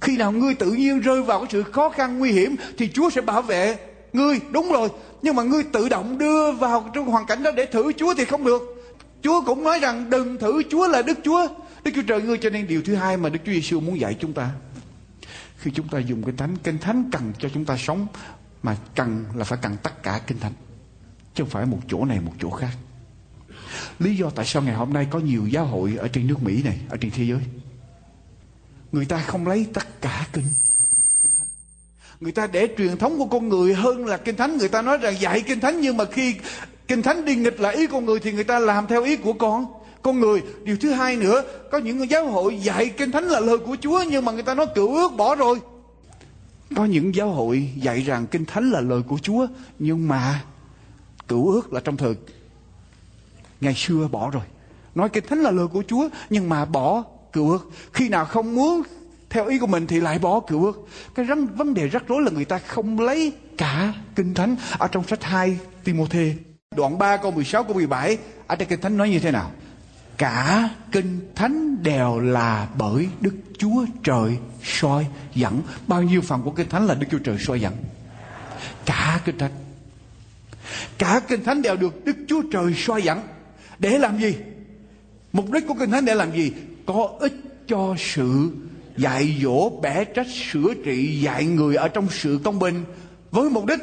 [0.00, 3.10] Khi nào ngươi tự nhiên rơi vào cái sự khó khăn, nguy hiểm, Thì Chúa
[3.10, 3.76] sẽ bảo vệ
[4.12, 4.40] ngươi.
[4.50, 4.88] Đúng rồi,
[5.22, 8.24] Nhưng mà ngươi tự động đưa vào trong hoàn cảnh đó để thử Chúa thì
[8.24, 8.62] không được.
[9.22, 11.48] Chúa cũng nói rằng, đừng thử Chúa là Đức Chúa.
[11.84, 14.16] Đức Chúa Trời ngươi cho nên điều thứ hai mà Đức Chúa Giêsu muốn dạy
[14.20, 14.50] chúng ta.
[15.58, 18.06] Khi chúng ta dùng kinh thánh kinh thánh cần cho chúng ta sống
[18.62, 20.52] mà cần là phải cần tất cả kinh thánh
[21.34, 22.76] chứ không phải một chỗ này, một chỗ khác.
[23.98, 26.62] Lý do tại sao ngày hôm nay có nhiều giáo hội ở trên nước mỹ
[26.62, 27.40] này, ở trên thế giới?
[28.92, 30.44] Người ta không lấy tất cả kinh
[32.20, 34.56] người ta để truyền thống của con người hơn là kinh thánh.
[34.56, 36.34] Người ta nói rằng dạy kinh thánh, nhưng mà khi
[36.88, 39.32] kinh thánh đi nghịch lại ý con người thì người ta làm theo ý của
[39.32, 39.66] con
[40.02, 40.42] con người.
[40.64, 44.04] Điều thứ hai nữa, có những giáo hội dạy kinh thánh là lời của chúa,
[44.10, 45.60] nhưng mà người ta nói cựu ước bỏ rồi.
[46.76, 49.46] Có những giáo hội dạy rằng kinh thánh là lời của chúa,
[49.78, 50.44] nhưng mà
[51.28, 52.14] cựu ước là trong thời
[53.60, 54.42] ngày xưa bỏ rồi
[54.94, 58.54] nói kinh thánh là lời của chúa nhưng mà bỏ cựu ước khi nào không
[58.54, 58.82] muốn
[59.30, 62.22] theo ý của mình thì lại bỏ cựu ước cái rắn, vấn đề rắc rối
[62.22, 66.34] là người ta không lấy cả kinh thánh ở trong sách 2 Timôthê
[66.76, 69.50] đoạn 3 câu 16 câu 17 ở trong kinh thánh nói như thế nào
[70.18, 75.62] cả kinh thánh đều là bởi Đức Chúa Trời soi dẫn.
[75.86, 77.74] Bao nhiêu phần của kinh thánh là Đức Chúa Trời soi dẫn?
[78.86, 79.50] Cả kinh thánh.
[80.98, 83.20] Cả kinh thánh đều được Đức Chúa Trời soi dẫn.
[83.78, 84.36] Để làm gì?
[85.32, 86.52] Mục đích của kinh thánh để làm gì?
[86.86, 87.34] Có ích
[87.66, 88.50] cho sự
[88.96, 92.84] dạy dỗ, bẻ trách, sửa trị, dạy người ở trong sự công bình.
[93.30, 93.80] Với mục đích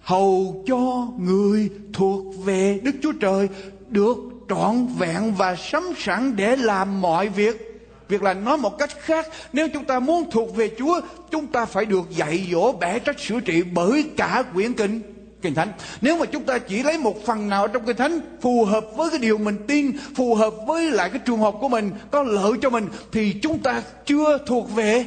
[0.00, 3.48] hầu cho người thuộc về Đức Chúa Trời
[3.88, 4.16] được
[4.48, 7.70] trọn vẹn và sắm sẵn để làm mọi việc
[8.08, 11.64] việc là nói một cách khác nếu chúng ta muốn thuộc về chúa chúng ta
[11.64, 15.00] phải được dạy dỗ bẻ trách sửa trị bởi cả quyển kinh
[15.42, 18.64] kinh thánh nếu mà chúng ta chỉ lấy một phần nào trong kinh thánh phù
[18.64, 21.90] hợp với cái điều mình tin, phù hợp với lại cái trường hợp của mình,
[22.10, 25.04] có lợi cho mình, thì chúng ta chưa thuộc về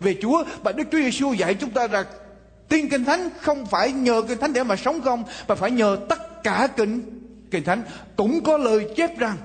[0.00, 2.06] về chúa và đức chúa giêsu dạy chúng ta rằng
[2.68, 5.98] tin kinh thánh không phải nhờ kinh thánh để mà sống không, mà phải nhờ
[6.08, 7.14] tất cả kinh
[7.54, 7.82] Kinh Thánh
[8.16, 9.36] cũng có lời chép rằng,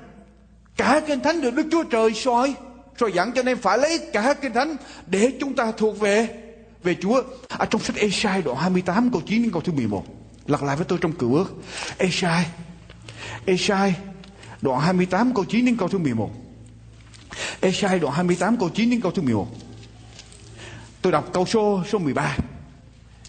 [0.78, 2.54] cả Kinh Thánh được Đức Chúa Trời soi
[2.99, 4.75] soi dẫn, cho nên phải lấy cả Kinh Thánh
[5.08, 6.28] để chúng ta thuộc về
[6.84, 7.23] về Chúa.
[7.47, 10.04] Ở trong sách Esai đoạn 28 câu 9 đến câu thứ 11
[10.50, 11.56] lặp lại với tôi trong cựu ước.
[11.98, 12.46] Esai
[13.46, 13.96] Esai
[14.62, 16.32] đoạn 28 câu 9 đến câu thứ 11.
[17.62, 19.47] Esai đoạn 28 câu 9 đến câu thứ 11.
[21.02, 22.38] Tôi đọc câu số số 13.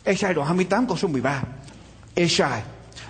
[0.05, 1.43] Esai đoạn 28 câu số 13.
[2.15, 2.63] Esai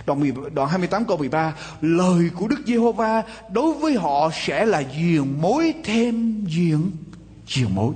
[0.05, 4.83] Đoạn, 10, đoạn 28 câu 13 Lời của Đức Giê-hô-va Đối với họ sẽ là
[4.95, 6.91] diền mối thêm diền
[7.47, 7.93] diền mối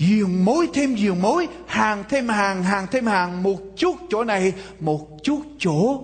[0.00, 3.42] Giường mối thêm giường mối, Hàng thêm hàng hàng thêm hàng.
[3.42, 6.02] Một chút chỗ này, Một chút chỗ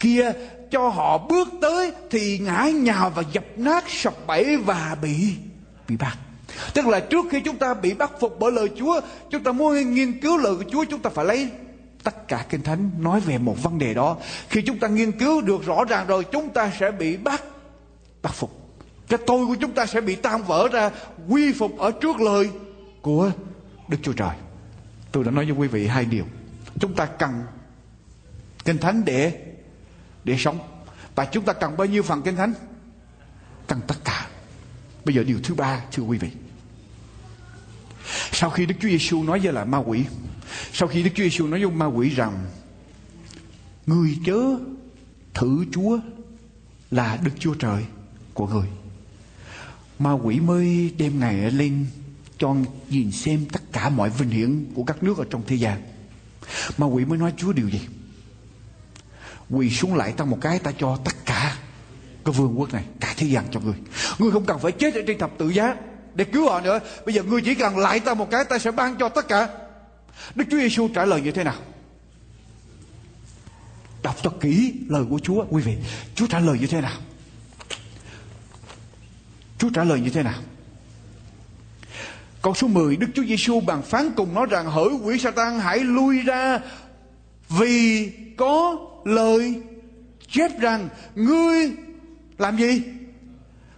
[0.00, 0.32] kia.
[0.70, 5.34] Cho họ bước tới Thì ngã nhào và dập nát sập bẫy Và bị
[5.88, 6.18] bị bắt.
[6.74, 9.94] Tức là trước khi chúng ta bị bắt phục bởi lời Chúa, Chúng ta muốn
[9.94, 11.48] nghiên cứu lời của Chúa, Chúng ta phải lấy
[12.04, 14.16] tất cả kinh thánh nói về một vấn đề đó.
[14.48, 17.42] Khi chúng ta nghiên cứu được rõ ràng rồi, chúng ta sẽ bị bắt
[18.22, 18.50] bắt phục.
[19.08, 20.90] Cái tôi của chúng ta sẽ bị tan vỡ ra,
[21.28, 22.50] quy phục ở trước lời
[23.02, 23.32] của
[23.88, 24.36] đức chúa trời.
[25.12, 26.24] Tôi đã nói với quý vị hai điều.
[26.80, 27.42] Chúng ta cần
[28.64, 29.54] kinh thánh để
[30.24, 30.58] để sống.
[31.14, 32.54] Và chúng ta cần bao nhiêu phần kinh thánh?
[33.66, 34.26] Cần tất cả.
[35.04, 36.30] Bây giờ điều thứ ba, thưa quý vị.
[38.32, 40.04] Sau khi đức chúa giêsu nói với lại ma quỷ,
[40.72, 42.46] sau khi Đức Chúa Giêsu nói với ma quỷ rằng
[43.86, 44.40] Người chớ
[45.34, 45.98] thử Chúa
[46.90, 47.84] là Đức Chúa Trời
[48.34, 48.66] của người.
[49.98, 51.86] Ma quỷ mới đem Ngài lên
[52.40, 52.54] cho
[52.90, 55.82] nhìn xem tất cả mọi vinh hiển của các nước ở trong thế gian.
[56.78, 57.80] Ma quỷ mới nói Chúa điều gì?
[59.50, 61.56] Quỳ xuống lại ta một cái ta cho tất cả
[62.24, 63.74] cái vương quốc này, cả thế gian cho người.
[64.18, 65.76] Ngươi không cần phải chết ở trên thập tự giá
[66.14, 66.78] để cứu họ nữa.
[67.06, 69.48] Bây giờ ngươi chỉ cần lại ta một cái ta sẽ ban cho tất cả
[70.34, 71.56] Đức Chúa Giêsu trả lời như thế nào?
[74.02, 75.76] Đọc cho kỹ lời của Chúa quý vị.
[76.14, 76.96] Chúa trả lời như thế nào?
[79.58, 80.40] Chúa trả lời như thế nào?
[82.42, 85.78] Câu số 10 Đức Chúa Giêsu bàn phán cùng nó rằng, hỡi quỷ Satan, hãy
[85.78, 86.60] lui ra
[87.48, 89.54] vì có lời
[90.28, 91.70] chép rằng, ngươi
[92.38, 92.82] làm gì?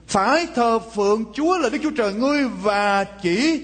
[0.07, 3.61] Phải thờ phượng Chúa là Đức Chúa Trời ngươi và chỉ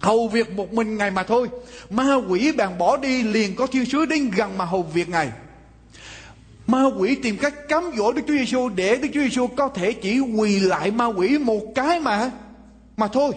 [0.00, 1.48] hầu việc một mình Ngài mà thôi.
[1.90, 5.30] Ma quỷ bàn bỏ đi, liền có thiên sứ đến gần mà hầu việc Ngài.
[6.66, 9.92] Ma quỷ tìm cách cám dỗ Đức Chúa Giêsu để Đức Chúa Giêsu có thể
[9.92, 12.30] chỉ quỳ lại ma quỷ một cái mà
[12.96, 13.32] mà thôi.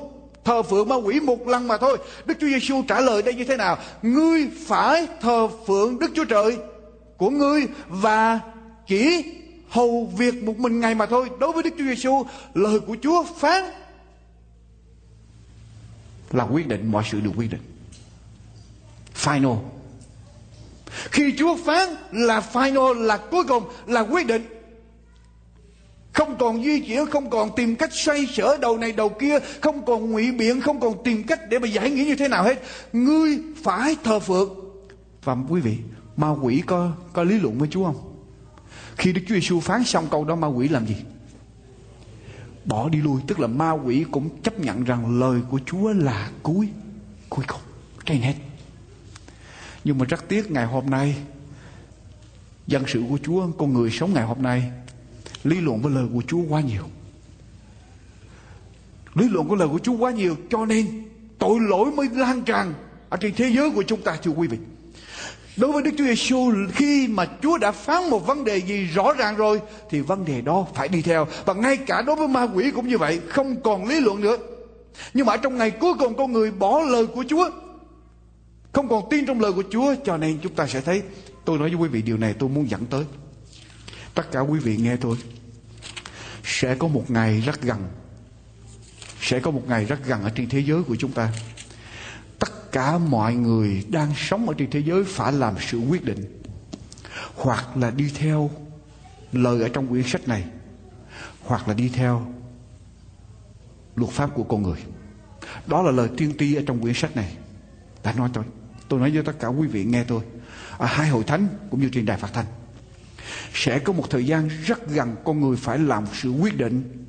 [0.50, 1.97] Thờ phượng ma quỷ một lần mà thôi.
[2.26, 3.78] Đức Chúa Giêsu trả lời đây như thế nào?
[4.02, 6.58] Ngươi phải thờ phượng Đức Chúa Trời
[7.18, 8.39] của ngươi và
[8.88, 9.26] chỉ
[9.70, 11.30] hầu việc một mình Ngài mà thôi.
[11.39, 12.24] Đối với Đức Chúa Giêsu,
[12.54, 13.64] lời của Chúa phán
[16.32, 17.62] là quyết định mọi sự được quyết định.
[19.16, 19.58] Final.
[21.12, 24.59] Khi Chúa phán là final là cuối cùng là quyết định.
[26.20, 29.86] Không còn di chuyển, không còn tìm cách xoay sở đầu này đầu kia, không
[29.86, 32.63] còn ngụy biện, không còn tìm cách để mà giải nghĩa như thế nào hết.
[32.93, 34.49] Ngươi phải thờ phượng.
[35.24, 35.78] Và quý vị,
[36.17, 38.15] ma quỷ có có lý luận với Chúa không?
[38.97, 40.95] Khi Đức Chúa Giêsu phán xong câu đó ma quỷ làm gì?
[42.65, 46.30] Bỏ đi lui, tức là ma quỷ cũng chấp nhận rằng lời của Chúa là
[46.43, 46.70] cuối
[47.30, 47.61] cuối cùng
[48.05, 48.36] trên hết.
[49.84, 51.15] Nhưng mà rất tiếc ngày hôm nay
[52.67, 54.72] dân sự của Chúa, con người sống ngày hôm nay
[55.44, 56.84] lý luận với lời của Chúa quá nhiều.
[59.16, 61.04] Lý luận của lời của Chúa quá nhiều, cho nên
[61.40, 62.74] tội lỗi mới lan tràn
[63.10, 64.58] ở trên thế giới của chúng ta, thưa quý vị.
[65.58, 69.14] Đối với Đức Chúa Giêsu khi mà Chúa đã phán một vấn đề gì rõ
[69.14, 72.48] ràng rồi, thì vấn đề đó phải đi theo và ngay cả đối với ma
[72.54, 74.38] quỷ cũng như vậy, không còn lý luận nữa.
[75.14, 77.50] Nhưng mà trong ngày cuối cùng con người bỏ lời của Chúa,
[78.72, 81.02] không còn tin trong lời của Chúa, cho nên chúng ta sẽ thấy,
[81.46, 83.04] tôi nói với quý vị điều này tôi muốn dẫn tới
[84.20, 85.17] tất cả quý vị nghe tôi
[86.43, 87.88] sẽ có một ngày rất gần.
[89.22, 91.34] Sẽ có một ngày rất gần ở trên thế giới của chúng ta.
[92.39, 96.41] Tất cả mọi người đang sống ở trên thế giới phải làm sự quyết định
[97.36, 98.51] hoặc là đi theo
[99.32, 100.45] lời ở trong quyển sách này,
[101.41, 102.34] hoặc là đi theo
[103.95, 104.84] luật pháp của con người.
[105.67, 107.38] Đó là lời tiên tri ở trong quyển sách này
[108.03, 108.43] đã nói tôi.
[108.88, 110.22] Tôi nói với tất cả quý vị nghe tôi
[110.78, 112.45] ở hai hội thánh cũng như trên đài phát thanh
[113.54, 117.06] sẽ có một thời gian rất gần con người phải làm sự quyết định,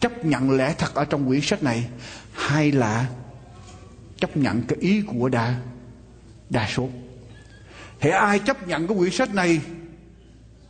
[0.00, 1.88] chấp nhận lẽ thật ở trong quyển sách này,
[2.32, 3.06] hay là
[4.18, 5.60] chấp nhận cái ý của đa
[6.50, 6.88] đa số.
[8.00, 9.60] Thì ai chấp nhận cái quyển sách này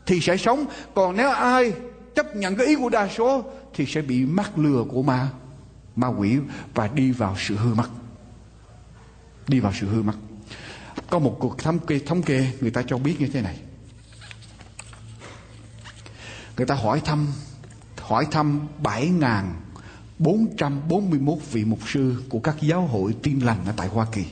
[0.06, 0.66] thì sẽ sống.
[0.94, 1.72] Còn nếu ai
[2.14, 5.28] chấp nhận cái ý của đa số thì sẽ bị mắc lừa của ma
[5.96, 6.38] ma quỷ
[6.74, 7.88] và đi vào sự hư mất.
[9.48, 10.14] Đi vào sự hư mất.
[11.10, 13.56] Có một cuộc thống kê thống kê, người ta cho biết như thế này
[16.56, 17.26] người ta hỏi thăm
[18.00, 24.06] hỏi thăm 7.441 vị mục sư của các giáo hội tin lành ở tại Hoa
[24.12, 24.24] Kỳ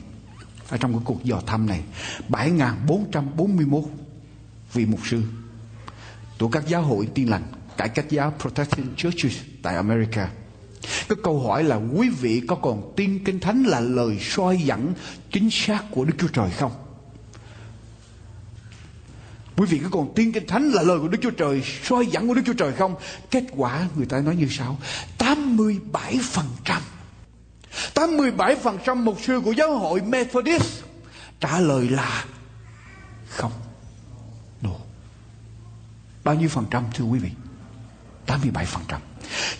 [0.69, 1.83] ở trong cái cuộc dò thăm này
[2.29, 3.83] 7.441
[4.73, 5.23] vị mục sư
[6.39, 7.43] của các giáo hội tin lành,
[7.77, 10.31] cải cách giáo Protestant Churches tại America
[11.09, 14.95] cái câu hỏi là quý vị có còn tin kinh thánh là lời soi dẫn
[15.31, 16.73] chính xác của Đức Chúa Trời không?
[19.57, 22.29] Quý vị có còn tin kinh thánh là lời của Đức Chúa Trời, soi dẫn
[22.29, 22.95] của Đức Chúa Trời không?
[23.31, 24.79] Kết quả người ta nói như sau
[25.19, 25.79] 87%
[27.95, 30.83] 87% mục sư của giáo hội Methodist
[31.41, 32.25] trả lời là
[33.29, 33.53] không.
[34.63, 34.71] No.
[36.25, 37.31] Bao nhiêu phần trăm, thưa quý vị?
[38.27, 38.65] 87%.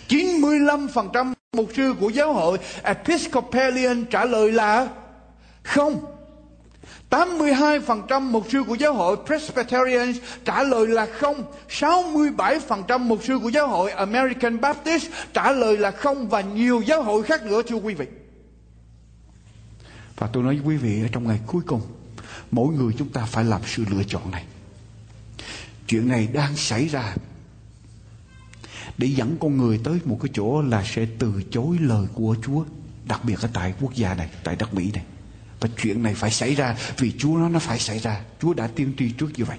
[0.09, 4.87] 95% mục sư của giáo hội Episcopalian trả lời là
[5.63, 6.12] không.
[7.13, 10.13] 82% mục sư của giáo hội Presbyterian
[10.45, 11.43] trả lời là không.
[11.69, 17.03] 67% mục sư của giáo hội American Baptist trả lời là không và nhiều giáo
[17.03, 18.05] hội khác nữa thưa quý vị.
[20.17, 21.81] Và tôi nói với quý vị ở trong ngày cuối cùng,
[22.51, 24.45] mỗi người chúng ta phải làm sự lựa chọn này.
[25.87, 27.15] Chuyện này đang xảy ra
[28.97, 32.63] để dẫn con người tới một cái chỗ là sẽ từ chối lời của Chúa
[33.07, 35.03] đặc biệt ở tại quốc gia này tại đất Mỹ này
[35.63, 38.19] và chuyện này phải xảy ra vì Chúa nó nó phải xảy ra.
[38.41, 39.57] Chúa đã tiên tri trước như vậy.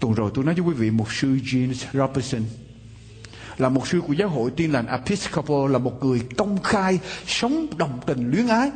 [0.00, 2.42] Tuần rồi tôi nói với quý vị một sư James Robertson
[3.58, 7.66] là một sư của giáo hội Tiên lành Episcopal, là một người công khai sống
[7.76, 8.70] đồng tình luyến ái,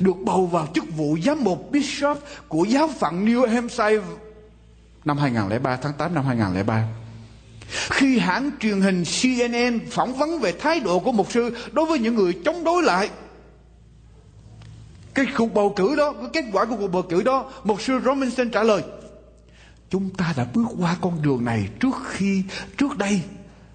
[0.00, 2.18] được bầu vào chức vụ giám mục bishop
[2.48, 4.02] của giáo phận New Hampshire
[5.04, 6.88] năm 2003 tháng 8 năm 2003
[7.90, 11.98] khi hãng truyền hình CNN phỏng vấn về thái độ của mục sư đối với
[11.98, 13.08] những người chống đối lại
[15.16, 18.00] cái cuộc bầu cử đó, cái kết quả của cuộc bầu cử đó, một sư
[18.04, 18.82] Robinson trả lời,
[19.90, 22.42] chúng ta đã bước qua con đường này trước khi,
[22.78, 23.20] trước đây,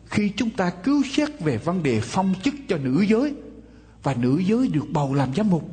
[0.05, 3.33] khi chúng ta cứu xét về vấn đề phong chức cho nữ giới,
[4.03, 5.69] và nữ giới được bầu làm giám mục.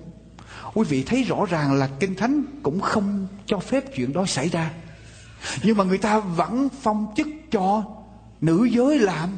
[0.74, 4.48] Quý vị thấy rõ ràng là kinh thánh cũng không cho phép chuyện đó xảy
[4.48, 4.70] ra.
[5.62, 7.84] Nhưng mà người ta vẫn phong chức cho
[8.40, 9.28] nữ giới làm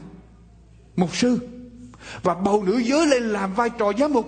[0.97, 1.49] mục sư,
[2.22, 4.26] và bầu nữ giới lên làm vai trò giám mục.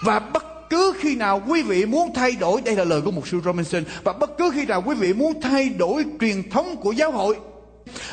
[0.00, 0.20] Và
[0.64, 3.40] bất cứ khi nào quý vị muốn thay đổi đây là lời của mục sư
[3.44, 7.12] Robinson và bất cứ khi nào quý vị muốn thay đổi truyền thống của giáo
[7.12, 7.36] hội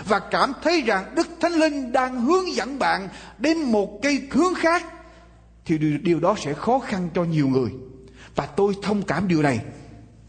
[0.07, 4.53] và cảm thấy rằng Đức Thánh Linh đang hướng dẫn bạn đến một cây hướng
[4.53, 4.83] khác
[5.65, 7.71] thì điều, điều đó sẽ khó khăn cho nhiều người.
[8.35, 9.59] Và tôi thông cảm điều này.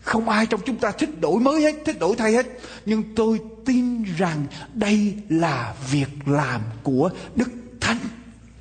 [0.00, 2.46] Không ai trong chúng ta thích đổi mới hết thích đổi thay hết.
[2.86, 7.48] Nhưng tôi tin rằng đây là việc làm của Đức
[7.80, 7.98] Thánh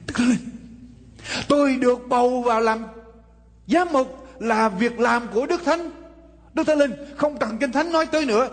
[0.07, 0.49] Đức Thánh Linh.
[1.47, 2.83] Tôi được bầu vào làm
[3.71, 5.91] giám mục là việc làm của Đức Thánh.
[6.53, 8.49] Đức Thánh Linh không cần Kinh Thánh nói tới nữa.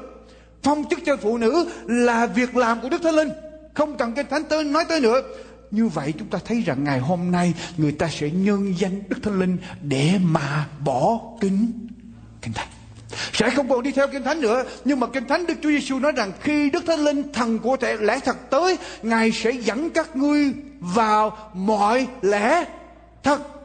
[0.62, 3.28] Phong chức cho phụ nữ là việc làm của Đức Thánh Linh.
[3.74, 5.20] Không cần Kinh Thánh tới, nói tới nữa.
[5.70, 9.16] Như vậy chúng ta thấy rằng ngày hôm nay người ta sẽ nhân danh Đức
[9.22, 11.88] Thánh Linh để mà bỏ kính
[12.42, 12.68] Kinh Thánh.
[13.32, 14.64] Sẽ không còn đi theo kinh thánh nữa.
[14.84, 17.76] Nhưng mà kinh thánh đức chúa giêsu nói rằng khi đức thánh linh thần của
[17.76, 22.64] thể lẽ thật tới, ngài sẽ dẫn các ngươi vào mọi lẽ
[23.22, 23.57] thật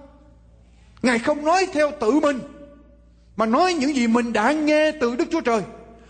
[1.03, 2.39] ngài không nói theo tự mình,
[3.35, 5.61] mà nói những gì mình đã nghe từ đức chúa trời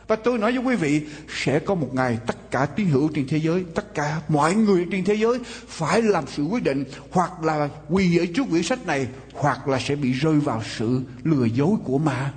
[0.07, 1.01] và tôi nói với quý vị,
[1.43, 4.85] sẽ có một ngày tất cả tín hữu trên thế giới, tất cả mọi người
[4.91, 8.87] trên thế giới phải làm sự quyết định hoặc là quỳ ở trước quyển sách
[8.87, 12.33] này, hoặc là sẽ bị rơi vào sự lừa dối của ma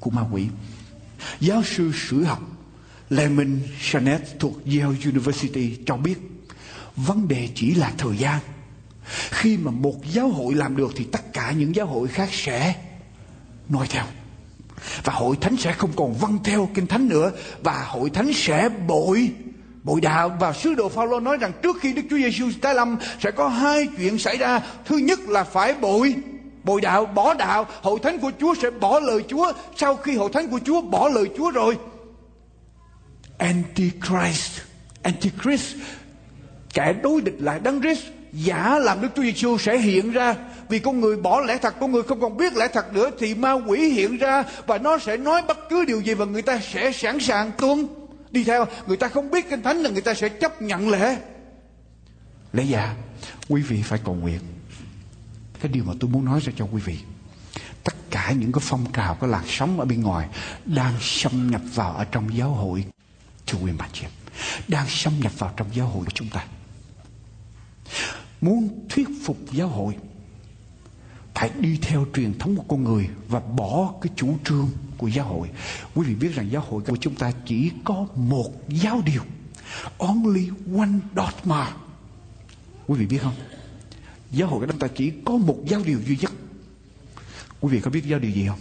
[0.00, 0.46] của ma quỷ.
[1.40, 2.40] Giáo sư sử học
[3.10, 3.58] Lemon
[3.90, 6.18] Chanet thuộc Yale University cho biết,
[6.96, 8.40] vấn đề chỉ là thời gian.
[9.30, 12.74] Khi mà một giáo hội làm được thì tất cả những giáo hội khác sẽ
[13.68, 14.04] noi theo.
[15.04, 17.32] Và hội thánh sẽ không còn vâng theo kinh thánh nữa.
[17.62, 19.30] Và hội thánh sẽ bội
[19.82, 20.36] bội đạo.
[20.40, 23.48] Và sứ đồ Phaolô nói rằng trước khi Đức Chúa Giêsu tái lâm, sẽ có
[23.48, 24.60] hai chuyện xảy ra.
[24.84, 26.14] Thứ nhất là phải bội
[26.64, 27.66] bội đạo, bỏ đạo.
[27.82, 29.52] Hội thánh của chúa sẽ bỏ lời chúa.
[29.76, 31.78] Sau khi hội thánh của chúa bỏ lời chúa rồi,
[33.38, 34.60] antichrist
[35.02, 35.76] antichrist,
[36.74, 40.34] kẻ đối địch lại đấng Christ giả làm Đức Chúa Giêsu sẽ hiện ra.
[40.68, 43.34] Vì con người bỏ lẽ thật, con người không còn biết lẽ thật nữa, thì
[43.34, 46.60] ma quỷ hiện ra và nó sẽ nói bất cứ điều gì và người ta
[46.72, 47.86] sẽ sẵn sàng tuân
[48.30, 51.16] đi theo, người ta không biết kinh thánh là người ta sẽ chấp nhận lẽ.
[52.52, 52.94] Lẽ giả,
[53.48, 54.40] quý vị phải cầu nguyện.
[55.60, 56.98] Cái điều mà tôi muốn nói ra cho quý vị,
[57.84, 60.28] tất cả những cái phong trào, cái làn sóng ở bên ngoài
[60.64, 62.84] đang xâm nhập vào ở trong giáo hội
[63.46, 64.04] chủ quyền bà chị
[64.68, 66.44] đang xâm nhập vào trong giáo hội của chúng ta
[68.42, 69.96] muốn thuyết phục giáo hội,
[71.34, 74.68] phải đi theo truyền thống của con người và bỏ cái chủ trương
[74.98, 75.50] của giáo hội.
[75.94, 79.22] Quý vị biết rằng giáo hội của chúng ta chỉ có một giáo điều,
[79.98, 81.72] only one dogma
[82.86, 83.34] quý vị biết không?
[84.30, 86.32] Giáo hội của chúng ta chỉ có một giáo điều duy nhất.
[87.60, 88.58] Quý vị có biết giáo điều gì không?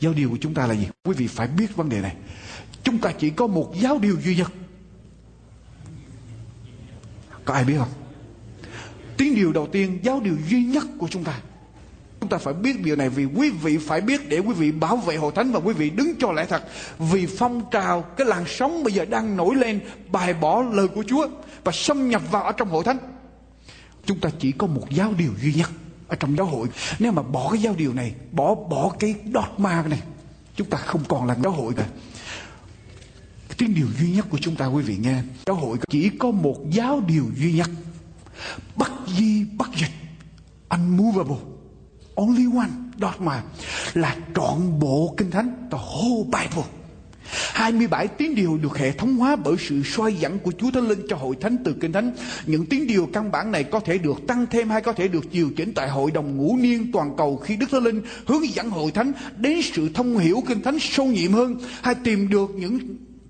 [0.00, 0.88] Giáo điều của chúng ta là gì?
[1.04, 2.16] Quý vị phải biết vấn đề này.
[2.82, 4.52] Chúng ta chỉ có một giáo điều duy nhất.
[7.48, 7.88] Có ai biết không?
[9.16, 11.40] Tiếng điều đầu tiên Giáo điều duy nhất của chúng ta
[12.20, 14.96] Chúng ta phải biết điều này vì quý vị phải biết để quý vị bảo
[14.96, 16.64] vệ hội thánh và quý vị đứng cho lẽ thật.
[16.98, 19.80] Vì phong trào, cái làn sóng bây giờ đang nổi lên
[20.12, 21.28] bài bỏ lời của Chúa
[21.64, 22.98] và xâm nhập vào ở trong hội thánh.
[24.04, 25.70] Chúng ta chỉ có một giáo điều duy nhất
[26.08, 26.68] ở trong giáo hội.
[26.98, 30.02] Nếu mà bỏ cái giáo điều này, bỏ bỏ cái dogma này,
[30.56, 31.86] chúng ta không còn là giáo hội rồi
[33.58, 36.56] tiếng điều duy nhất của chúng ta quý vị nghe, giáo hội chỉ có một
[36.70, 37.70] giáo điều duy nhất.
[38.76, 39.90] Bất di bất dịch,
[40.68, 41.36] unmovable,
[42.14, 43.42] only one dogma
[43.94, 46.64] là trọn bộ kinh thánh, the whole Bible
[47.30, 51.00] 27 tiếng điều được hệ thống hóa bởi sự soi dẫn của Chúa Thánh Linh
[51.08, 52.12] cho hội thánh từ kinh thánh.
[52.46, 55.32] Những tiếng điều căn bản này có thể được tăng thêm hay có thể được
[55.32, 58.70] điều chỉnh tại hội đồng ngũ niên toàn cầu khi Đức Thánh Linh hướng dẫn
[58.70, 62.78] hội thánh đến sự thông hiểu kinh thánh sâu nhiệm hơn hay tìm được những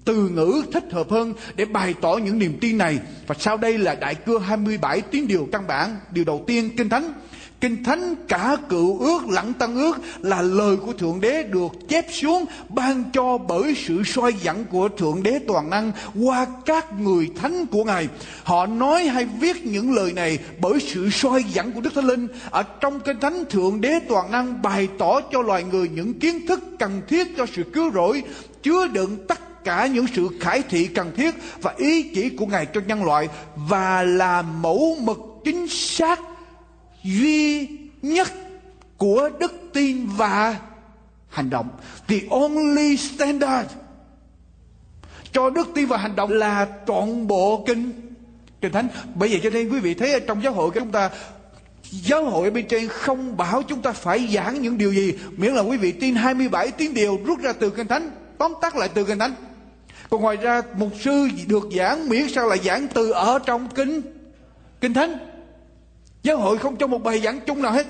[0.08, 2.98] từ ngữ thích hợp hơn để bày tỏ những niềm tin này.
[3.26, 5.96] Và sau đây là đại cưa 27 tiếng điều căn bản.
[6.10, 7.12] Điều đầu tiên, Kinh Thánh
[7.60, 12.06] Kinh Thánh cả cựu ước lẫn tăng ước là lời của Thượng Đế được chép
[12.10, 15.92] xuống ban cho bởi sự soi dẫn của Thượng Đế toàn năng
[16.22, 18.08] qua các người thánh của Ngài.
[18.44, 22.28] Họ nói hay viết những lời này bởi sự soi dẫn của Đức Thánh Linh.
[22.50, 26.46] Ở trong Kinh Thánh Thượng Đế toàn năng bày tỏ cho loài người những kiến
[26.46, 28.22] thức cần thiết cho sự cứu rỗi,
[28.62, 32.66] chứa đựng tất cả những sự khải thị cần thiết và ý chỉ của Ngài
[32.66, 36.20] cho nhân loại và là mẫu mực chính xác,
[37.02, 37.68] duy
[38.02, 38.28] nhất
[38.96, 40.58] của đức tin và
[41.28, 41.68] hành động.
[42.08, 43.68] The only standard
[45.32, 47.92] cho đức tin và hành động là trọn bộ kinh.
[48.60, 50.92] Kinh thánh, bởi vậy cho nên quý vị thấy ở trong giáo hội của chúng
[50.92, 51.10] ta,
[51.90, 55.14] Giáo hội bên trên không bảo chúng ta phải giảng những điều gì.
[55.36, 58.76] Miễn là quý vị tin 27 tiếng điều rút ra từ Kinh Thánh, Tóm tắt
[58.76, 59.34] lại từ Kinh Thánh.
[60.10, 64.00] Còn ngoài ra, mục sư được giảng miễn sao là giảng từ ở trong Kinh
[64.80, 65.18] Kinh Thánh.
[66.22, 67.86] Giáo hội không cho một bài giảng chung nào hết.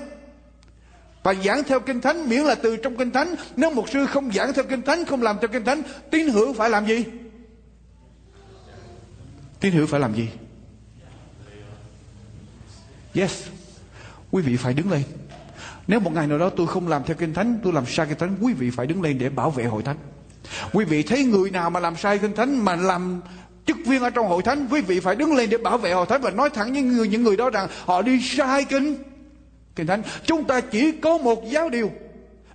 [1.23, 3.35] Và giảng theo kinh thánh miễn là từ trong kinh thánh.
[3.55, 6.53] Nếu một sư không giảng theo kinh thánh, không làm theo kinh thánh, tín hữu
[6.53, 7.05] phải làm gì?
[9.59, 10.29] Tín hữu phải làm gì?
[13.13, 13.43] Yes.
[14.31, 15.03] Quý vị phải đứng lên.
[15.87, 18.17] Nếu một ngày nào đó tôi không làm theo kinh thánh, tôi làm sai kinh
[18.17, 19.97] thánh, quý vị phải đứng lên để bảo vệ hội thánh
[20.73, 23.21] quý vị thấy người nào mà làm sai kinh thánh, mà làm
[23.65, 26.05] chức viên ở trong hội thánh, quý vị phải đứng lên để bảo vệ hội
[26.05, 28.95] thánh và nói thẳng những người những người đó rằng họ đi sai kinh
[29.75, 30.01] kinh thánh.
[30.25, 31.91] Chúng ta chỉ có một giáo điều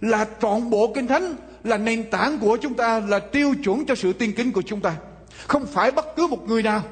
[0.01, 3.95] là trọn bộ kinh thánh, là nền tảng của chúng ta, là tiêu chuẩn cho
[3.95, 4.97] sự tiên kính của chúng ta.
[5.47, 6.83] Không phải bất cứ một người nào,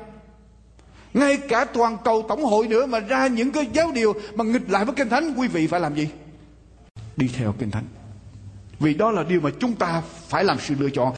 [1.14, 4.70] ngay cả toàn cầu tổng hội nữa mà ra những cái giáo điều mà nghịch
[4.70, 6.08] lại với kinh thánh, quý vị phải làm gì?
[7.16, 7.84] Đi theo kinh thánh
[8.82, 11.14] vì đó là điều mà chúng ta phải làm sự lựa chọn.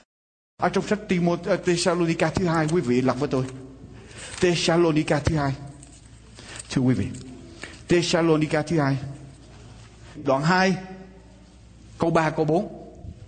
[0.57, 0.99] Ở trong sách
[1.45, 3.45] ờ, Thessalonica thứ hai, quý vị lặp với tôi.
[4.41, 5.55] Thessalonica thứ hai.
[6.71, 7.07] Thưa quý vị,
[7.89, 8.97] Thessalonica thứ hai,
[10.25, 10.77] đoạn 2
[11.99, 12.69] câu 3 câu 4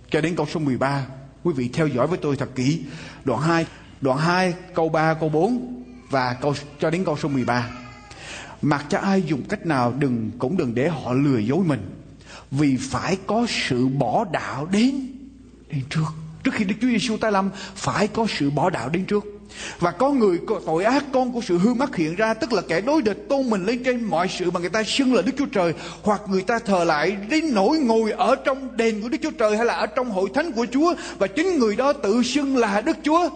[0.09, 1.05] cho đến câu số 13
[1.43, 2.81] quý vị theo dõi với tôi thật kỹ.
[3.25, 3.65] Đoạn 2
[4.01, 7.69] đoạn 2 câu 3 câu 4 và câu cho đến câu số 13
[8.61, 11.96] mặc cho ai dùng cách nào đừng cũng đừng để họ lừa dối mình
[12.51, 15.07] vì phải có sự bỏ đạo đến
[15.69, 16.05] đến trước.
[16.43, 19.25] Trước khi Đức Chúa Giêsu ta lâm phải có sự bỏ đạo đến trước.
[19.79, 22.61] Và có người có tội ác, con của sự hư mất hiện ra, tức là
[22.67, 25.31] kẻ đối địch tôn mình lên trên mọi sự mà người ta xưng là Đức
[25.37, 29.17] Chúa Trời, hoặc người ta thờ lại đến nỗi ngồi ở trong đền của Đức
[29.23, 32.23] Chúa Trời hay là ở trong hội thánh của Chúa, và chính người đó tự
[32.23, 33.29] xưng là Đức Chúa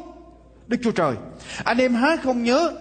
[0.67, 1.15] Đức Chúa Trời.
[1.63, 2.73] Anh em há không nhớ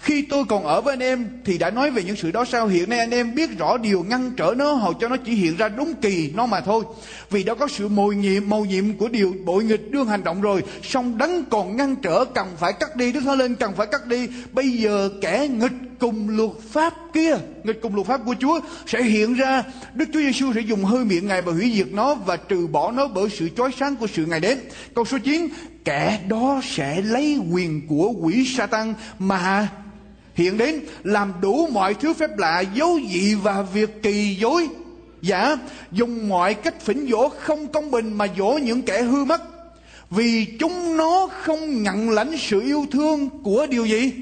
[0.00, 2.66] khi tôi còn ở với anh em thì đã nói về những sự đó sao.
[2.66, 5.56] Hiện nay anh em biết rõ điều ngăn trở nó, hầu cho nó chỉ hiện
[5.56, 6.84] ra đúng kỳ nó mà thôi.
[7.30, 10.40] Vì đã có sự mồi nhiệm, mầu nhiệm của điều bội nghịch đương hành động
[10.40, 13.12] rồi, song đấng còn ngăn trở cần phải cắt đi.
[13.12, 14.28] Đức thánh lên cần phải cắt đi.
[14.52, 19.02] Bây giờ kẻ nghịch cùng luật pháp kia, nghịch cùng luật pháp của Chúa sẽ
[19.02, 19.62] hiện ra.
[19.94, 22.92] Đức Chúa Giêsu sẽ dùng hơi miệng ngài và hủy diệt nó và trừ bỏ
[22.92, 24.58] nó bởi sự chói sáng của sự ngài đến.
[24.94, 25.48] Câu số 9
[25.84, 29.68] kẻ đó sẽ lấy quyền của quỷ Satan mà
[30.36, 34.68] hiện đến làm đủ mọi thứ phép lạ, dấu dị và việc kỳ dối.
[35.22, 35.56] Giả
[35.92, 39.42] dùng mọi cách phỉnh dỗ không công bình mà dỗ những kẻ hư mất.
[40.10, 44.12] Vì chúng nó không nhận lãnh sự yêu thương của điều gì?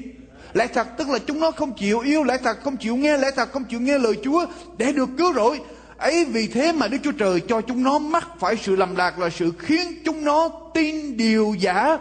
[0.53, 3.27] Lẽ thật tức là chúng nó không chịu yêu, lẽ thật không chịu nghe, lẽ
[3.35, 4.45] thật không chịu nghe lời chúa
[4.77, 5.59] để được cứu rỗi.
[5.97, 9.19] Ấy vì thế mà đức chúa trời cho chúng nó mắc phải sự lầm lạc
[9.19, 11.97] là sự khiến chúng nó tin điều giả.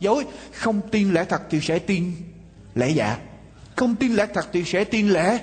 [0.00, 2.12] Dối, không tin lẽ thật thì sẽ tin
[2.74, 3.16] lẽ giả
[3.76, 5.38] không tin lẽ thật thì sẽ tin lẽ.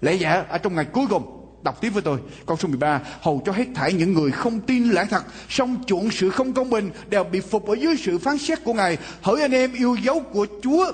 [0.00, 2.18] Lẽ giả, ở trong ngày cuối cùng, đọc tiếp với tôi.
[2.46, 6.10] Câu số 13 hầu cho hết thảy những người không tin lẽ thật, song chuộng
[6.10, 8.98] sự không công bình đều bị phục ở dưới sự phán xét của ngài.
[9.22, 10.92] Hỡi anh em yêu dấu của chúa,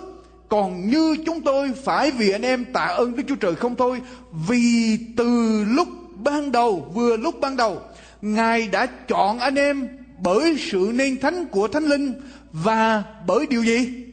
[0.49, 4.01] còn như chúng tôi phải vì anh em tạ ơn đức chúa trời không thôi,
[4.49, 7.81] vì từ lúc ban đầu, vừa lúc ban đầu,
[8.23, 9.89] ngài đã chọn anh em
[10.23, 12.15] bởi sự nên thánh của thánh linh.
[12.53, 14.05] Và bởi điều gì?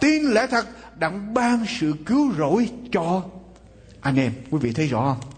[0.00, 0.66] Tin lẽ thật
[1.00, 3.22] đặng ban sự cứu rỗi cho
[4.00, 4.32] anh em.
[4.50, 5.30] Quý vị thấy rõ không?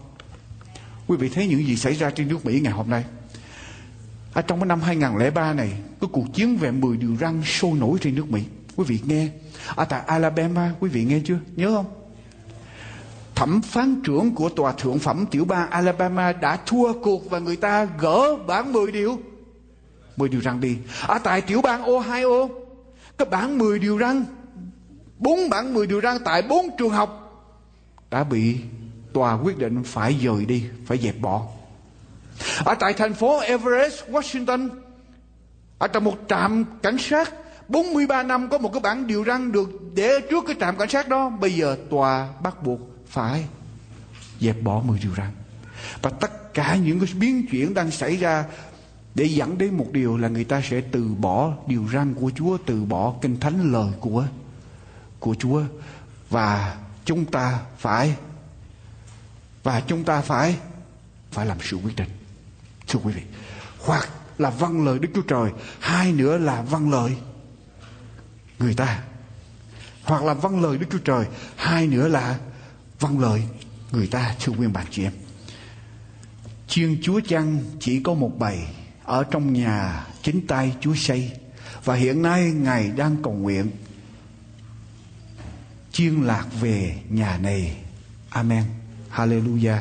[1.07, 3.03] Quý vị thấy những gì xảy ra trên nước Mỹ ngày hôm nay?
[4.33, 7.99] Ở trong cái năm 2003 này có cuộc chiến về 10 điều răng sôi nổi
[8.01, 8.43] trên nước Mỹ.
[8.75, 9.27] Quý vị nghe.
[9.75, 11.39] Ở tại Alabama, quý vị nghe chưa?
[11.55, 11.85] Nhớ không?
[13.35, 17.55] Thẩm phán trưởng của tòa thượng phẩm tiểu bang Alabama đã thua cuộc và người
[17.55, 19.19] ta gỡ bản 10 điều.
[20.17, 20.77] 10 điều răng đi.
[21.07, 22.47] Ở tại tiểu bang Ohio,
[23.17, 24.25] cái bản 10 điều răng
[25.23, 27.19] bốn bản 10 điều răn tại bốn trường học.
[28.11, 28.57] Đã bị
[29.13, 31.47] tòa quyết định phải dời đi, phải dẹp bỏ.
[32.65, 34.69] Ở tại thành phố Everest, Washington,
[35.77, 37.33] ở trong một trạm cảnh sát
[37.67, 41.07] 43 năm có một cái bản điều răn được để trước cái trạm cảnh sát
[41.07, 41.29] đó.
[41.29, 43.45] Bây giờ tòa bắt buộc phải
[44.39, 45.29] dẹp bỏ 10 điều răn.
[46.01, 48.45] Và tất cả những cái biến chuyển đang xảy ra
[49.15, 52.57] để dẫn đến một điều là người ta sẽ từ bỏ điều răn của Chúa
[52.65, 54.25] từ bỏ kinh thánh lời của
[55.23, 55.63] của Chúa
[56.29, 58.15] và chúng ta phải,
[59.63, 60.57] và chúng ta phải
[61.31, 62.09] phải làm sự quyết định.
[62.87, 63.21] Thưa quý vị,
[63.79, 67.15] hoặc là vâng lời Đức Chúa Trời, hai nữa là vâng lời
[68.59, 69.03] người ta.
[70.03, 72.39] Hoặc là vâng lời Đức Chúa Trời, hai nữa là
[72.99, 73.43] vâng lời
[73.91, 75.13] người ta, thưa nguyên bạn chị em.
[76.67, 78.59] Chiên Chúa chăng chỉ có một bầy
[79.03, 81.31] ở trong nhà chính tay Chúa xây
[81.83, 83.71] và hiện nay Ngài đang cầu nguyện
[85.93, 87.75] chiên lạc về nhà này.
[88.29, 88.63] Amen.
[89.11, 89.79] Hallelujah.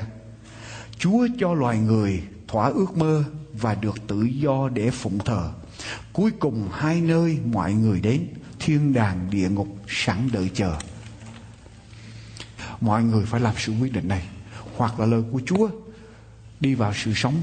[0.98, 5.52] Chúa cho loài người thỏa ước mơ và được tự do để phụng thờ.
[6.12, 8.26] Cuối cùng hai nơi mọi người đến,
[8.58, 10.76] thiên đàng địa ngục sẵn đợi chờ.
[12.80, 14.22] Mọi người phải làm sự quyết định này.
[14.76, 15.68] Hoặc là lời của Chúa
[16.60, 17.42] đi vào sự sống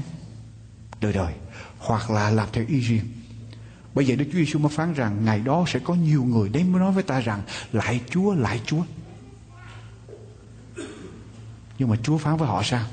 [1.00, 1.32] đời đời.
[1.78, 3.04] Hoặc là làm theo ý riêng
[4.00, 6.72] bởi vậy Đức Chúa Giêsu mới phán rằng ngày đó sẽ có nhiều người đến
[6.72, 7.42] mới nói với ta rằng
[7.72, 8.82] lại Chúa, lại Chúa.
[11.78, 12.84] Nhưng mà Chúa phán với họ sao?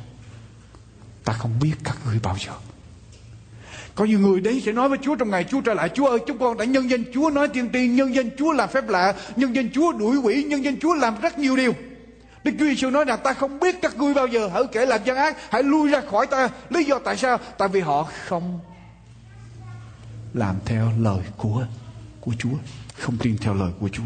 [1.23, 2.51] Ta không biết các ngươi bao giờ.
[3.95, 6.19] Có nhiều người đấy sẽ nói với Chúa trong ngày Chúa trở lại Chúa ơi
[6.27, 9.13] chúng con đã nhân danh Chúa nói tiên tri Nhân danh Chúa làm phép lạ
[9.35, 11.73] Nhân danh Chúa đuổi quỷ Nhân danh Chúa làm rất nhiều điều
[12.43, 15.01] Đức Chúa Giêsu nói rằng ta không biết các ngươi bao giờ Hỡi kẻ làm
[15.05, 18.59] gian ác Hãy lui ra khỏi ta Lý do tại sao Tại vì họ không
[20.37, 21.65] làm theo lời của
[22.19, 22.57] của Chúa,
[22.93, 24.03] Không tin theo lời của Chúa.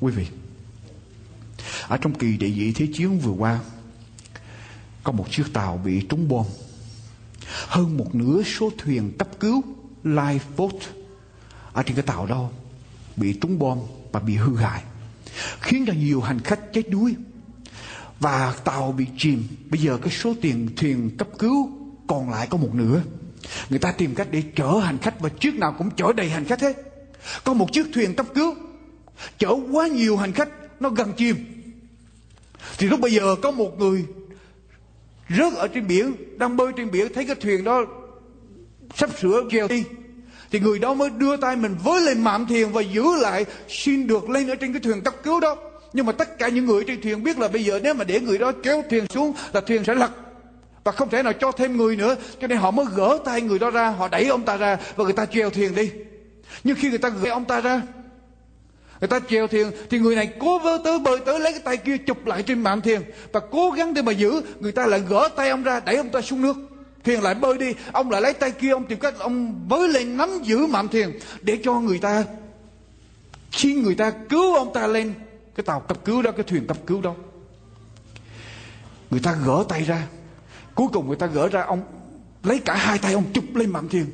[0.00, 0.26] Quý vị,
[1.88, 3.60] Ở trong kỳ địa vị thế chiến vừa qua,
[5.02, 6.46] Có một chiếc tàu bị trúng bom.
[7.66, 9.62] Hơn một nửa số thuyền cấp cứu
[10.04, 10.78] lifeboat
[11.72, 12.48] ở trên cái tàu đó
[13.16, 13.78] bị trúng bom
[14.12, 14.82] và bị hư hại,
[15.60, 17.14] khiến cho nhiều hành khách chết đuối.
[18.20, 19.44] Và tàu bị chìm.
[19.70, 21.70] Bây giờ cái số tiền thuyền cấp cứu
[22.06, 23.02] còn lại có một nửa
[23.70, 26.44] người ta tìm cách để chở hành khách và chiếc nào cũng chở đầy hành
[26.44, 26.76] khách hết.
[27.44, 28.54] Có một chiếc thuyền cấp cứu.
[29.38, 30.48] Chở quá nhiều hành khách,
[30.80, 31.36] nó gần chìm.
[32.78, 34.04] Thì lúc bây giờ có một người
[35.28, 37.86] rớt ở trên biển, đang bơi trên biển, thấy cái thuyền đó
[38.94, 39.84] sắp sửa chèo đi.
[40.50, 44.06] Thì người đó mới đưa tay mình với lên mạm thuyền và giữ lại, xin
[44.06, 45.56] được lên ở trên cái thuyền cấp cứu đó.
[45.92, 48.20] Nhưng mà tất cả những người trên thuyền biết là bây giờ nếu mà để
[48.20, 50.10] người đó kéo thuyền xuống là thuyền sẽ lật
[50.84, 52.16] và không thể nào cho thêm người nữa.
[52.40, 55.04] Cho nên họ mới gỡ tay người đó ra, họ đẩy ông ta ra và
[55.04, 55.90] người ta chèo thuyền đi.
[56.64, 57.82] Nhưng khi người ta gỡ ông ta ra,
[59.00, 61.76] người ta chèo thuyền, thì người này cố vơ tới bơi tới lấy cái tay
[61.76, 63.02] kia chụp lại trên mạn thuyền
[63.32, 64.42] và cố gắng để mà giữ.
[64.60, 66.56] Người ta lại gỡ tay ông ra, đẩy ông ta xuống nước.
[67.04, 67.74] Thuyền lại bơi đi.
[67.92, 71.18] Ông lại lấy tay kia, ông tìm cách ông với lên nắm giữ mạn thuyền
[71.42, 72.24] để cho người ta,
[73.52, 75.14] khi người ta cứu ông ta lên,
[75.54, 77.14] cái tàu cấp cứu đó, cái thuyền cấp cứu đó,
[79.10, 80.06] người ta gỡ tay ra
[80.78, 81.82] cuối cùng người ta gỡ ra ông,
[82.42, 84.06] lấy cả hai tay ông chụp lên mạn thuyền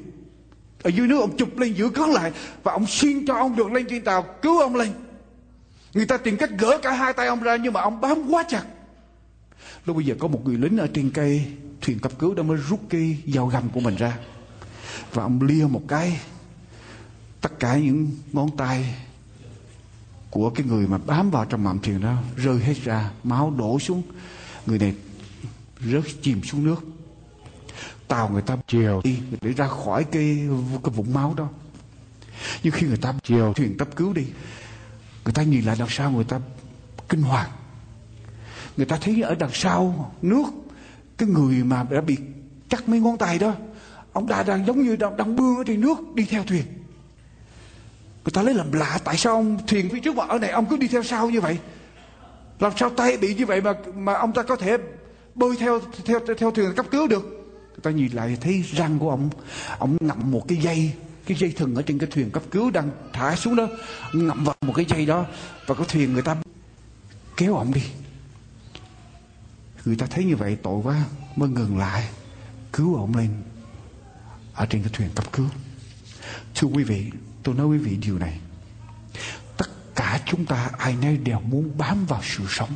[0.83, 3.73] ở dưới nước ông chụp lên, giữ cấn lại, và ông xin cho ông được
[3.73, 4.93] lên trên tàu, cứu ông lên.
[5.95, 8.45] Người ta tìm cách gỡ cả hai tay ông ra, nhưng mà ông bám quá
[8.49, 8.65] chặt.
[9.87, 11.45] Lúc bây giờ có một người lính ở trên cây,
[11.81, 14.19] thuyền cấp cứu đã mới rút cái dao găm của mình ra.
[15.12, 16.21] Và ông lia một cái,
[17.41, 18.95] tất cả những ngón tay
[20.31, 23.79] của cái người mà bám vào trong mạm thuyền đó rơi hết ra, máu đổ
[23.79, 24.03] xuống.
[24.67, 24.95] Người này
[25.93, 26.85] rớt chìm xuống nước.
[28.09, 30.49] Tàu người ta chèo đi để ra khỏi cái
[30.85, 31.49] cái vũng máu đó.
[32.62, 34.24] Nhưng khi người ta chèo thuyền cấp cứu đi
[35.24, 36.41] người ta nhìn lại đằng sau người ta
[37.09, 37.51] kinh hoàng.
[38.76, 40.45] Người ta thấy ở đằng sau nước
[41.18, 42.16] cái người mà đã bị
[42.68, 43.55] cắt mấy ngón tay đó
[44.12, 46.64] ông ta đang giống như đang, đang bươn ở trên nước đi theo thuyền.
[48.24, 50.66] Người ta lấy làm lạ tại sao ông thuyền phía trước mà ở này ông
[50.66, 51.59] cứ đi theo sau như vậy?
[52.61, 54.76] Làm sao tay bị như vậy mà mà ông ta có thể
[55.35, 57.22] bơi theo theo theo thuyền cấp cứu được.
[57.70, 59.30] Người ta nhìn lại thấy răng của ông
[59.78, 60.93] ông ngậm một cái dây
[61.26, 63.68] cái dây thừng ở trên cái thuyền cấp cứu đang thả xuống đó,
[64.12, 65.26] ngậm vào một cái dây đó,
[65.66, 66.37] và cái thuyền người ta
[67.37, 67.82] kéo ông đi.
[69.85, 71.05] Người ta thấy như vậy, tội quá,
[71.37, 72.09] mới ngừng lại,
[72.72, 73.30] cứu ông lên
[74.55, 75.47] ở trên cái thuyền cấp cứu.
[76.55, 77.11] Thưa quý vị,
[77.43, 78.39] tôi nói quý vị điều này.
[79.57, 82.70] Tất cả chúng ta ai nấy đều muốn bám vào sự sống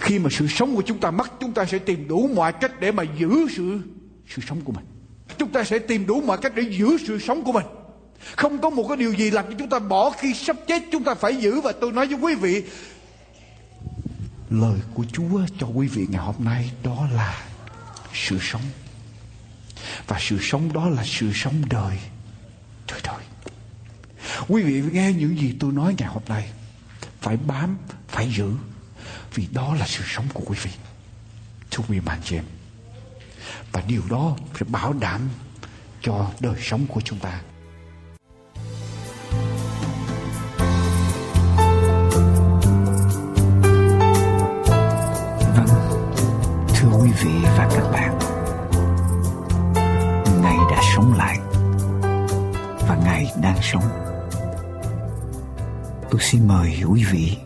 [0.00, 2.80] khi mà sự sống của chúng ta mất, chúng ta sẽ tìm đủ mọi cách
[2.80, 3.80] để mà giữ sự
[4.28, 4.84] sự sống của mình.
[5.38, 7.66] Chúng ta sẽ tìm đủ mọi cách để giữ sự sống của mình.
[8.36, 11.04] Không có một cái điều gì làm cho chúng ta bỏ khi sắp chết, chúng
[11.04, 11.60] ta phải giữ.
[11.60, 12.62] Và tôi nói với quý vị,
[14.50, 17.44] lời của Chúa cho quý vị ngày hôm nay đó là
[18.14, 18.62] sự sống.
[20.06, 21.98] Và sự sống đó là sự sống đời
[22.88, 23.22] đời đời.
[24.48, 26.50] Quý vị nghe những gì tôi nói ngày hôm nay.
[27.20, 27.76] Phải bám,
[28.08, 28.52] phải giữ
[29.36, 30.70] vì đó là sự sống của quý vị.
[31.70, 32.44] Thưa quý bạn chị em.
[33.72, 35.28] Và điều đó phải bảo đảm
[36.02, 37.40] cho đời sống của chúng ta.
[45.56, 45.68] Vâng,
[46.74, 48.18] thưa quý vị và các bạn.
[50.42, 51.38] Ngài đã sống lại.
[52.88, 53.84] Và Ngài đang sống.
[56.10, 57.36] Tôi xin mời quý vị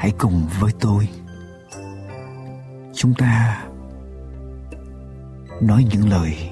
[0.00, 1.08] Hãy cùng với tôi.
[2.94, 3.62] Chúng ta
[5.60, 6.50] Nói những lời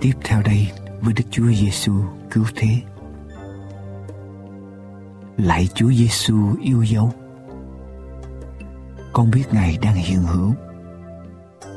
[0.00, 0.70] Tiếp theo đây
[1.00, 1.92] với Đức Chúa Giêsu
[2.30, 2.80] cứu thế.
[5.36, 7.12] Lạy Chúa Giêsu yêu dấu.
[9.12, 10.54] Con biết Ngài đang hiện hữu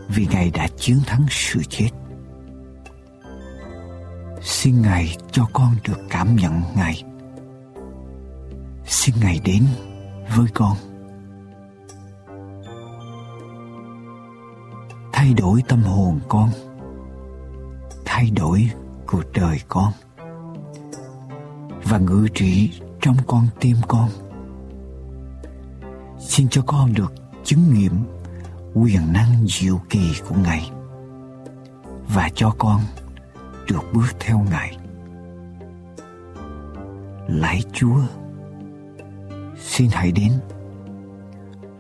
[0.08, 1.90] Vì Ngài đã chiến thắng sự chết.
[4.42, 7.04] Xin Ngài cho con được cảm nhận Ngài.
[8.86, 9.64] Xin Ngài đến
[10.36, 10.78] với con.
[15.14, 16.50] Thay đổi tâm hồn con.
[18.06, 18.72] Thay đổi
[19.08, 19.94] cuộc đời con.
[21.84, 22.72] Và ngự trị
[23.02, 24.10] trong con tim con.
[26.20, 27.14] Xin cho con được
[27.44, 27.94] chứng nghiệm
[28.74, 30.72] quyền năng diệu kỳ của Ngài.
[32.08, 32.82] Và cho con
[33.68, 34.78] được bước theo Ngài.
[37.28, 38.00] Lạy Chúa,
[39.60, 40.32] xin hãy đến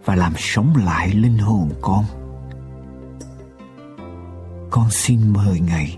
[0.05, 2.05] và làm sống lại linh hồn con.
[4.71, 5.97] Con xin mời Ngài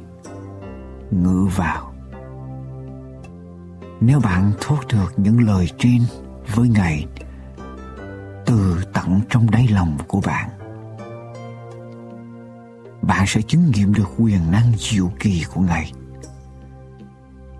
[1.12, 1.94] ngự vào.
[4.02, 6.02] Nếu bạn thốt được những lời trên
[6.56, 7.06] với Ngài
[8.46, 10.50] từ tận trong đáy lòng của bạn,
[13.02, 15.94] bạn sẽ chứng nghiệm được quyền năng diệu kỳ của Ngài.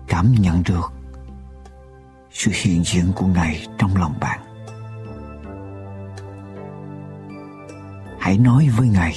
[0.08, 0.92] Cảm nhận được
[2.30, 4.40] sự hiện diện của Ngài trong lòng bạn.
[8.20, 9.14] Hãy nói với Ngài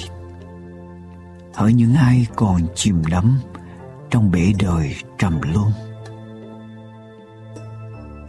[1.54, 3.40] Hỡi những ai còn chìm đắm
[4.10, 5.70] trong bể đời trầm luân,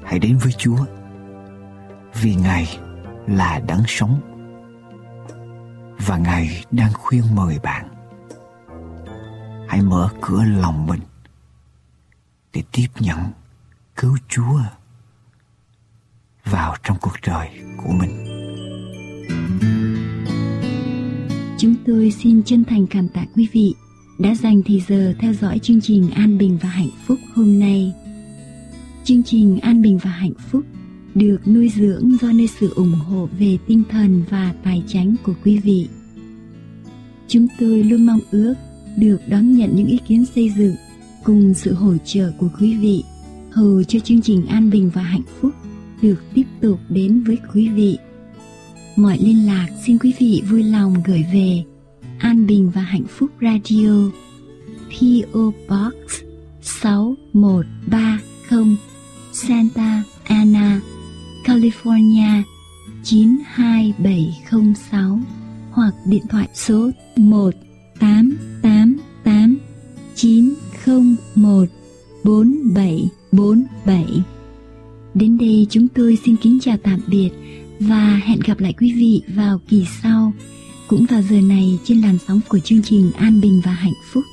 [0.04, 0.86] Hãy đến với Chúa,
[2.22, 2.78] Vì Ngài
[3.28, 4.20] là đấng sống
[6.08, 7.96] Và Ngài đang khuyên mời bạn
[9.76, 11.00] hãy mở cửa lòng mình
[12.54, 13.18] để tiếp nhận
[14.06, 14.60] cứu Chúa
[16.46, 18.26] vào trong cuộc đời của mình.
[21.58, 23.74] Chúng tôi xin chân thành cảm tạ quý vị
[24.20, 27.94] đã dành thời giờ theo dõi chương trình An Bình và Hạnh Phúc hôm nay.
[29.04, 30.64] Chương trình An Bình và Hạnh Phúc
[31.16, 35.34] được nuôi dưỡng do nơi sự ủng hộ về tinh thần và tài chánh của
[35.44, 35.90] quý vị.
[37.28, 38.54] Chúng tôi luôn mong ước
[38.98, 40.76] được đón nhận những ý kiến xây dựng
[41.24, 43.04] cùng sự hỗ trợ của quý vị
[43.56, 45.52] hầu cho chương trình an bình và hạnh phúc
[46.02, 47.98] được tiếp tục đến với quý vị.
[48.96, 51.64] Mọi liên lạc xin quý vị vui lòng gửi về
[52.20, 54.10] an bình và hạnh phúc radio
[54.90, 55.94] PO Box
[56.62, 58.76] 6130
[59.34, 60.82] Santa Ana,
[61.46, 62.42] California
[63.04, 65.20] 92706
[65.72, 69.58] hoặc điện thoại số 1888
[70.16, 71.66] 901
[72.24, 74.06] 47 4 7
[75.14, 77.30] Đến đây chúng tôi xin kính chào tạm biệt
[77.80, 80.34] và hẹn gặp lại quý vị vào kỳ sau
[80.88, 84.24] cũng vào giờ này trên làn sóng của chương trình An Bình và Hạnh Phúc.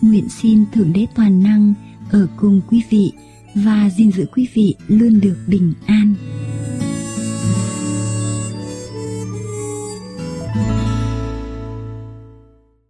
[0.00, 1.74] Nguyện xin Thượng Đế Toàn Năng
[2.10, 3.12] ở cùng quý vị
[3.54, 6.14] và gìn giữ quý vị luôn được bình an.